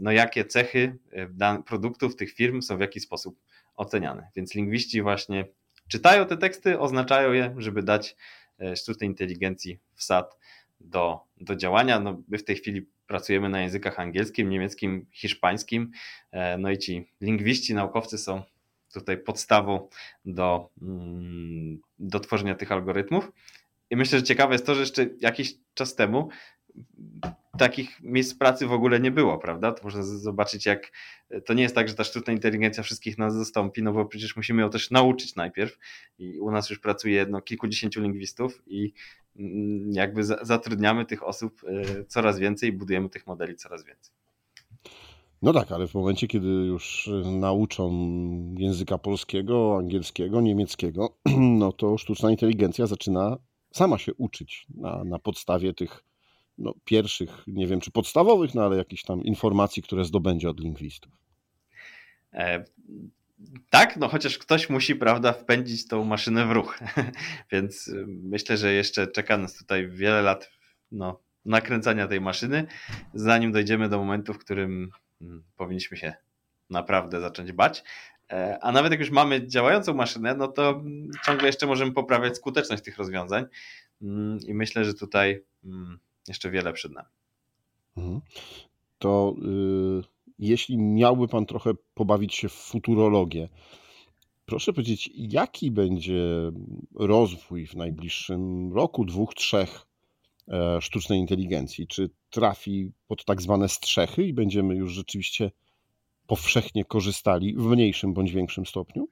no 0.00 0.12
jakie 0.12 0.44
cechy 0.44 0.98
e, 1.40 1.62
produktów 1.66 2.16
tych 2.16 2.32
firm 2.32 2.62
są 2.62 2.76
w 2.76 2.80
jaki 2.80 3.00
sposób 3.00 3.40
oceniane. 3.76 4.28
Więc 4.36 4.54
lingwiści 4.54 5.02
właśnie 5.02 5.44
czytają 5.92 6.26
te 6.26 6.36
teksty, 6.36 6.78
oznaczają 6.78 7.32
je, 7.32 7.54
żeby 7.58 7.82
dać 7.82 8.16
sztucznej 8.76 9.08
inteligencji 9.08 9.78
wsad 9.94 10.38
do, 10.80 11.20
do 11.40 11.56
działania. 11.56 12.00
No, 12.00 12.22
my 12.28 12.38
w 12.38 12.44
tej 12.44 12.56
chwili 12.56 12.86
pracujemy 13.06 13.48
na 13.48 13.60
językach 13.62 14.00
angielskim, 14.00 14.50
niemieckim, 14.50 15.06
hiszpańskim, 15.10 15.90
no 16.58 16.70
i 16.70 16.78
ci 16.78 17.08
lingwiści, 17.20 17.74
naukowcy 17.74 18.18
są 18.18 18.42
tutaj 18.92 19.18
podstawą 19.18 19.88
do, 20.24 20.70
mm, 20.82 21.80
do 21.98 22.20
tworzenia 22.20 22.54
tych 22.54 22.72
algorytmów. 22.72 23.32
I 23.90 23.96
myślę, 23.96 24.18
że 24.18 24.24
ciekawe 24.24 24.54
jest 24.54 24.66
to, 24.66 24.74
że 24.74 24.80
jeszcze 24.80 25.06
jakiś 25.20 25.54
czas 25.74 25.94
temu 25.94 26.28
takich 27.58 28.02
miejsc 28.02 28.34
pracy 28.34 28.66
w 28.66 28.72
ogóle 28.72 29.00
nie 29.00 29.10
było, 29.10 29.38
prawda? 29.38 29.72
To 29.72 29.84
można 29.84 30.02
zobaczyć, 30.02 30.66
jak 30.66 30.92
to 31.44 31.54
nie 31.54 31.62
jest 31.62 31.74
tak, 31.74 31.88
że 31.88 31.94
ta 31.94 32.04
sztuczna 32.04 32.32
inteligencja 32.32 32.82
wszystkich 32.82 33.18
nas 33.18 33.34
zastąpi, 33.34 33.82
no 33.82 33.92
bo 33.92 34.04
przecież 34.04 34.36
musimy 34.36 34.62
ją 34.62 34.70
też 34.70 34.90
nauczyć 34.90 35.36
najpierw. 35.36 35.78
I 36.18 36.40
u 36.40 36.50
nas 36.50 36.70
już 36.70 36.78
pracuje 36.78 37.26
no, 37.30 37.40
kilkudziesięciu 37.40 38.02
lingwistów 38.02 38.62
i 38.66 38.92
mm, 39.36 39.92
jakby 39.92 40.24
zatrudniamy 40.24 41.06
tych 41.06 41.22
osób 41.22 41.60
e, 41.66 42.04
coraz 42.04 42.38
więcej 42.38 42.68
i 42.68 42.72
budujemy 42.72 43.08
tych 43.08 43.26
modeli 43.26 43.56
coraz 43.56 43.84
więcej. 43.84 44.14
No 45.42 45.52
tak, 45.52 45.72
ale 45.72 45.86
w 45.86 45.94
momencie, 45.94 46.26
kiedy 46.26 46.46
już 46.46 47.06
y, 47.06 47.22
nauczą 47.30 47.90
języka 48.58 48.98
polskiego, 48.98 49.76
angielskiego, 49.78 50.40
niemieckiego, 50.40 51.16
no 51.60 51.72
to 51.72 51.98
sztuczna 51.98 52.30
inteligencja 52.30 52.86
zaczyna 52.86 53.36
sama 53.74 53.98
się 53.98 54.14
uczyć 54.14 54.66
na, 54.74 55.04
na 55.04 55.18
podstawie 55.18 55.74
tych 55.74 56.04
no, 56.62 56.74
pierwszych, 56.84 57.30
nie 57.46 57.66
wiem 57.66 57.80
czy 57.80 57.90
podstawowych, 57.90 58.54
no 58.54 58.64
ale 58.64 58.76
jakichś 58.76 59.02
tam 59.02 59.24
informacji, 59.24 59.82
które 59.82 60.04
zdobędzie 60.04 60.50
od 60.50 60.60
lingwistów. 60.60 61.12
E, 62.32 62.64
tak, 63.70 63.96
no 63.96 64.08
chociaż 64.08 64.38
ktoś 64.38 64.70
musi, 64.70 64.96
prawda, 64.96 65.32
wpędzić 65.32 65.88
tą 65.88 66.04
maszynę 66.04 66.46
w 66.46 66.50
ruch. 66.50 66.78
Więc 67.52 67.88
y, 67.88 68.04
myślę, 68.06 68.56
że 68.56 68.72
jeszcze 68.72 69.06
czeka 69.06 69.38
nas 69.38 69.54
tutaj 69.54 69.88
wiele 69.88 70.22
lat 70.22 70.50
no, 70.92 71.20
nakręcania 71.44 72.08
tej 72.08 72.20
maszyny, 72.20 72.66
zanim 73.14 73.52
dojdziemy 73.52 73.88
do 73.88 73.98
momentu, 73.98 74.34
w 74.34 74.38
którym 74.38 74.90
Mm, 75.22 75.42
powinniśmy 75.56 75.96
się 75.96 76.14
naprawdę 76.70 77.20
zacząć 77.20 77.52
bać. 77.52 77.84
E, 78.30 78.58
a 78.62 78.72
nawet 78.72 78.92
jak 78.92 79.00
już 79.00 79.10
mamy 79.10 79.46
działającą 79.46 79.94
maszynę, 79.94 80.34
no 80.34 80.48
to 80.48 80.82
ciągle 81.24 81.46
jeszcze 81.46 81.66
możemy 81.66 81.92
poprawiać 81.92 82.36
skuteczność 82.36 82.82
tych 82.82 82.98
rozwiązań. 82.98 83.44
Mm, 84.02 84.38
I 84.46 84.54
myślę, 84.54 84.84
że 84.84 84.94
tutaj 84.94 85.42
mm, 85.64 85.98
jeszcze 86.28 86.50
wiele 86.50 86.72
przed 86.72 86.92
nami. 86.92 87.08
Mhm. 87.96 88.20
To 88.98 89.34
y, 90.00 90.02
jeśli 90.38 90.78
miałby 90.78 91.28
Pan 91.28 91.46
trochę 91.46 91.70
pobawić 91.94 92.34
się 92.34 92.48
w 92.48 92.52
futurologię, 92.52 93.48
proszę 94.46 94.72
powiedzieć, 94.72 95.10
jaki 95.14 95.70
będzie 95.70 96.52
rozwój 96.94 97.66
w 97.66 97.74
najbliższym 97.74 98.72
roku, 98.72 99.04
dwóch, 99.04 99.34
trzech 99.34 99.86
E, 100.48 100.80
sztucznej 100.80 101.18
inteligencji? 101.18 101.86
Czy 101.86 102.10
trafi 102.30 102.92
pod 103.08 103.24
tak 103.24 103.42
zwane 103.42 103.68
strzechy 103.68 104.24
i 104.24 104.32
będziemy 104.32 104.74
już 104.76 104.92
rzeczywiście 104.92 105.50
powszechnie 106.26 106.84
korzystali 106.84 107.54
w 107.56 107.66
mniejszym 107.66 108.14
bądź 108.14 108.32
większym 108.32 108.66
stopniu? 108.66 109.08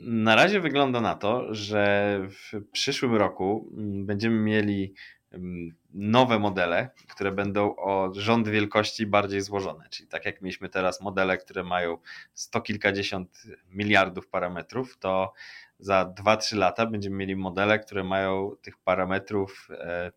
Na 0.00 0.36
razie 0.36 0.60
wygląda 0.60 1.00
na 1.00 1.14
to, 1.14 1.54
że 1.54 2.20
w 2.30 2.70
przyszłym 2.72 3.14
roku 3.14 3.72
mm, 3.76 4.06
będziemy 4.06 4.36
mieli 4.36 4.94
mm, 5.30 5.74
nowe 5.94 6.38
modele, 6.38 6.90
które 7.08 7.32
będą 7.32 7.76
o 7.76 8.12
rząd 8.14 8.48
wielkości 8.48 9.06
bardziej 9.06 9.40
złożone. 9.40 9.84
Czyli 9.90 10.08
tak 10.08 10.26
jak 10.26 10.42
mieliśmy 10.42 10.68
teraz 10.68 11.00
modele, 11.00 11.38
które 11.38 11.64
mają 11.64 11.98
sto 12.34 12.60
kilkadziesiąt 12.60 13.42
miliardów 13.70 14.28
parametrów, 14.28 14.98
to 14.98 15.32
za 15.78 16.14
2-3 16.24 16.56
lata 16.56 16.86
będziemy 16.86 17.16
mieli 17.16 17.36
modele, 17.36 17.78
które 17.78 18.04
mają 18.04 18.50
tych 18.62 18.78
parametrów 18.78 19.68
e, 19.70 20.12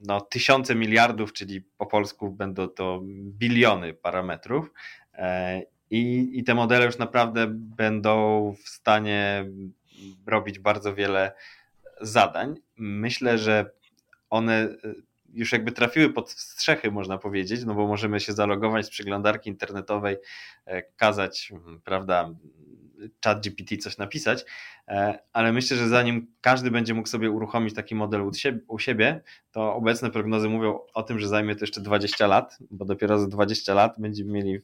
no, 0.00 0.20
tysiące 0.20 0.74
miliardów, 0.74 1.32
czyli 1.32 1.62
po 1.78 1.86
polsku 1.86 2.30
będą 2.30 2.68
to 2.68 3.00
biliony 3.38 3.94
parametrów. 3.94 4.72
E, 5.92 5.96
I, 5.96 6.38
I 6.38 6.44
te 6.44 6.54
modele 6.54 6.86
już 6.86 6.98
naprawdę 6.98 7.46
będą 7.50 8.54
w 8.64 8.68
stanie 8.68 9.44
robić 10.26 10.58
bardzo 10.58 10.94
wiele 10.94 11.32
zadań. 12.00 12.54
Myślę, 12.76 13.38
że 13.38 13.70
one 14.30 14.54
e, 14.54 14.76
już 15.32 15.52
jakby 15.52 15.72
trafiły 15.72 16.12
pod 16.12 16.30
strzechy, 16.30 16.90
można 16.90 17.18
powiedzieć, 17.18 17.64
no 17.64 17.74
bo 17.74 17.86
możemy 17.86 18.20
się 18.20 18.32
zalogować 18.32 18.86
z 18.86 18.90
przeglądarki 18.90 19.50
internetowej, 19.50 20.16
kazać, 20.96 21.52
prawda, 21.84 22.30
chat 23.24 23.40
GPT 23.40 23.76
coś 23.76 23.98
napisać, 23.98 24.44
e, 24.88 25.18
ale 25.32 25.52
myślę, 25.52 25.76
że 25.76 25.88
zanim 25.88 26.26
każdy 26.40 26.70
będzie 26.70 26.94
mógł 26.94 27.08
sobie 27.08 27.30
uruchomić 27.30 27.74
taki 27.74 27.94
model 27.94 28.30
u 28.68 28.78
siebie, 28.78 29.20
to 29.50 29.74
obecne 29.74 30.10
prognozy 30.10 30.48
mówią 30.48 30.78
o 30.94 31.02
tym, 31.02 31.18
że 31.18 31.28
zajmie 31.28 31.56
to 31.56 31.60
jeszcze 31.60 31.80
20 31.80 32.26
lat, 32.26 32.58
bo 32.70 32.84
dopiero 32.84 33.18
za 33.18 33.26
20 33.26 33.74
lat 33.74 33.94
będziemy 33.98 34.32
mieli 34.32 34.60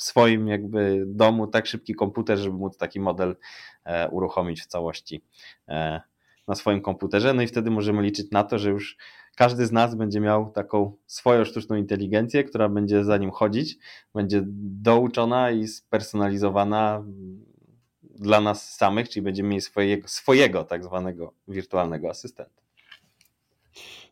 w 0.00 0.02
swoim 0.02 0.48
jakby 0.48 1.04
domu 1.06 1.46
tak 1.46 1.66
szybki 1.66 1.94
komputer, 1.94 2.38
żeby 2.38 2.56
móc 2.56 2.76
taki 2.76 3.00
model 3.00 3.36
e, 3.84 4.08
uruchomić 4.08 4.62
w 4.62 4.66
całości 4.66 5.22
e, 5.68 6.00
na 6.48 6.54
swoim 6.54 6.82
komputerze. 6.82 7.34
No 7.34 7.42
i 7.42 7.46
wtedy 7.46 7.70
możemy 7.70 8.02
liczyć 8.02 8.30
na 8.30 8.44
to, 8.44 8.58
że 8.58 8.70
już 8.70 8.96
każdy 9.36 9.66
z 9.66 9.72
nas 9.72 9.94
będzie 9.94 10.20
miał 10.20 10.50
taką 10.50 10.96
swoją 11.06 11.44
sztuczną 11.44 11.76
inteligencję, 11.76 12.44
która 12.44 12.68
będzie 12.68 13.04
za 13.04 13.16
nim 13.16 13.30
chodzić, 13.30 13.78
będzie 14.14 14.42
douczona 14.46 15.50
i 15.50 15.66
spersonalizowana 15.66 17.04
dla 18.02 18.40
nas 18.40 18.74
samych, 18.76 19.08
czyli 19.08 19.22
będziemy 19.22 19.48
mieli 19.48 19.60
swojego, 19.60 20.08
swojego 20.08 20.64
tak 20.64 20.84
zwanego 20.84 21.32
wirtualnego 21.48 22.10
asystenta. 22.10 22.59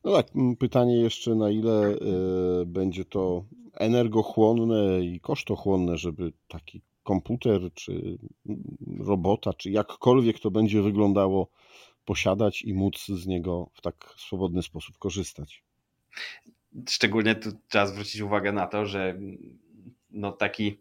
No 0.08 0.14
tak, 0.14 0.26
pytanie 0.58 0.96
jeszcze 0.96 1.34
na 1.34 1.50
ile 1.50 1.94
y, 2.62 2.66
będzie 2.66 3.04
to 3.04 3.44
energochłonne 3.74 5.04
i 5.04 5.20
kosztochłonne, 5.20 5.98
żeby 5.98 6.32
taki 6.48 6.82
komputer, 7.02 7.60
czy 7.74 8.18
robota, 8.98 9.52
czy 9.52 9.70
jakkolwiek 9.70 10.38
to 10.40 10.50
będzie 10.50 10.82
wyglądało, 10.82 11.48
posiadać 12.04 12.62
i 12.62 12.74
móc 12.74 13.06
z 13.06 13.26
niego 13.26 13.70
w 13.74 13.80
tak 13.80 14.14
swobodny 14.16 14.62
sposób 14.62 14.98
korzystać. 14.98 15.62
Szczególnie 16.88 17.34
tu 17.34 17.50
trzeba 17.68 17.86
zwrócić 17.86 18.20
uwagę 18.20 18.52
na 18.52 18.66
to, 18.66 18.86
że 18.86 19.18
no 20.10 20.32
taki 20.32 20.80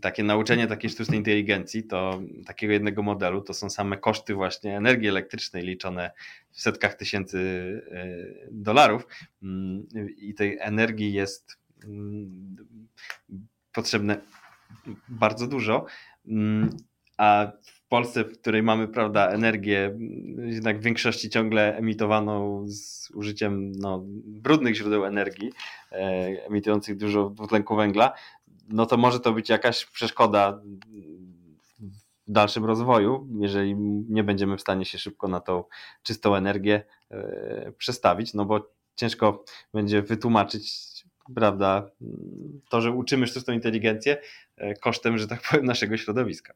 takie 0.00 0.24
nauczenie 0.24 0.66
takiej 0.66 0.90
sztucznej 0.90 1.18
inteligencji, 1.18 1.84
to 1.84 2.20
takiego 2.46 2.72
jednego 2.72 3.02
modelu, 3.02 3.40
to 3.40 3.54
są 3.54 3.70
same 3.70 3.98
koszty 3.98 4.34
właśnie 4.34 4.76
energii 4.76 5.08
elektrycznej 5.08 5.62
liczone 5.62 6.10
w 6.50 6.60
setkach 6.60 6.94
tysięcy 6.94 7.38
e, 7.90 8.06
dolarów. 8.50 9.06
Mm, 9.42 9.86
i 10.16 10.34
tej 10.34 10.58
energii 10.60 11.12
jest 11.12 11.58
mm, 11.84 12.56
potrzebne 13.72 14.20
bardzo 15.08 15.46
dużo, 15.46 15.86
mm, 16.26 16.70
a 17.16 17.52
w 17.62 17.88
Polsce, 17.88 18.24
w 18.24 18.38
której 18.38 18.62
mamy 18.62 18.88
prawda, 18.88 19.28
energię 19.28 19.98
jednak 20.38 20.80
w 20.80 20.82
większości 20.82 21.30
ciągle 21.30 21.76
emitowaną 21.76 22.64
z 22.68 23.10
użyciem 23.10 23.72
no, 23.72 24.02
brudnych 24.24 24.76
źródeł 24.76 25.04
energii, 25.04 25.52
e, 25.92 25.96
emitujących 26.46 26.96
dużo 26.96 27.30
dwutlenku 27.30 27.76
węgla, 27.76 28.12
no 28.72 28.86
to 28.86 28.96
może 28.96 29.20
to 29.20 29.32
być 29.32 29.48
jakaś 29.48 29.86
przeszkoda 29.86 30.62
w 32.26 32.32
dalszym 32.32 32.64
rozwoju, 32.64 33.28
jeżeli 33.40 33.74
nie 34.08 34.24
będziemy 34.24 34.56
w 34.56 34.60
stanie 34.60 34.84
się 34.84 34.98
szybko 34.98 35.28
na 35.28 35.40
tą 35.40 35.64
czystą 36.02 36.34
energię 36.34 36.84
e, 37.10 37.72
przestawić, 37.78 38.34
no 38.34 38.44
bo 38.44 38.70
ciężko 38.96 39.44
będzie 39.74 40.02
wytłumaczyć, 40.02 40.82
prawda, 41.34 41.90
to, 42.70 42.80
że 42.80 42.90
uczymy 42.90 43.26
sztuczną 43.26 43.54
inteligencję 43.54 44.16
e, 44.56 44.74
kosztem, 44.74 45.18
że 45.18 45.28
tak 45.28 45.42
powiem, 45.50 45.66
naszego 45.66 45.96
środowiska. 45.96 46.54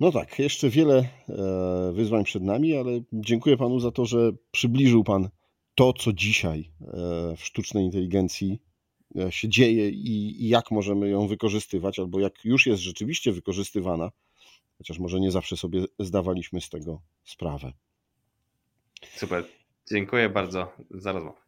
No 0.00 0.12
tak, 0.12 0.38
jeszcze 0.38 0.70
wiele 0.70 0.98
e, 1.28 1.92
wyzwań 1.92 2.24
przed 2.24 2.42
nami, 2.42 2.76
ale 2.76 2.90
dziękuję 3.12 3.56
panu 3.56 3.80
za 3.80 3.90
to, 3.90 4.06
że 4.06 4.32
przybliżył 4.50 5.04
pan 5.04 5.28
to, 5.74 5.92
co 5.92 6.12
dzisiaj 6.12 6.70
w 7.36 7.44
sztucznej 7.44 7.84
inteligencji 7.84 8.60
się 9.30 9.48
dzieje 9.48 9.88
i, 9.88 10.44
i 10.44 10.48
jak 10.48 10.70
możemy 10.70 11.08
ją 11.08 11.26
wykorzystywać, 11.26 11.98
albo 11.98 12.20
jak 12.20 12.44
już 12.44 12.66
jest 12.66 12.82
rzeczywiście 12.82 13.32
wykorzystywana, 13.32 14.10
chociaż 14.78 14.98
może 14.98 15.20
nie 15.20 15.30
zawsze 15.30 15.56
sobie 15.56 15.84
zdawaliśmy 15.98 16.60
z 16.60 16.68
tego 16.68 17.00
sprawę. 17.24 17.72
Super. 19.14 19.44
Dziękuję 19.90 20.28
bardzo 20.28 20.72
za 20.90 21.12
rozmowę. 21.12 21.38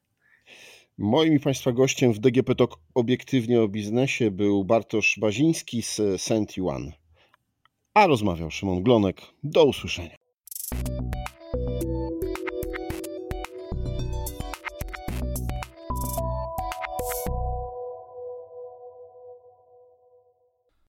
Moim 0.98 1.34
i 1.34 1.40
Państwa 1.40 1.72
gościem 1.72 2.12
w 2.12 2.18
DGP 2.18 2.54
Talk 2.54 2.78
obiektywnie 2.94 3.60
o 3.62 3.68
biznesie 3.68 4.30
był 4.30 4.64
Bartosz 4.64 5.18
Baziński 5.20 5.82
z 5.82 6.00
Sent 6.16 6.56
Yuan, 6.56 6.92
a 7.94 8.06
rozmawiał 8.06 8.50
Szymon 8.50 8.82
Glonek. 8.82 9.20
Do 9.44 9.64
usłyszenia. 9.64 10.27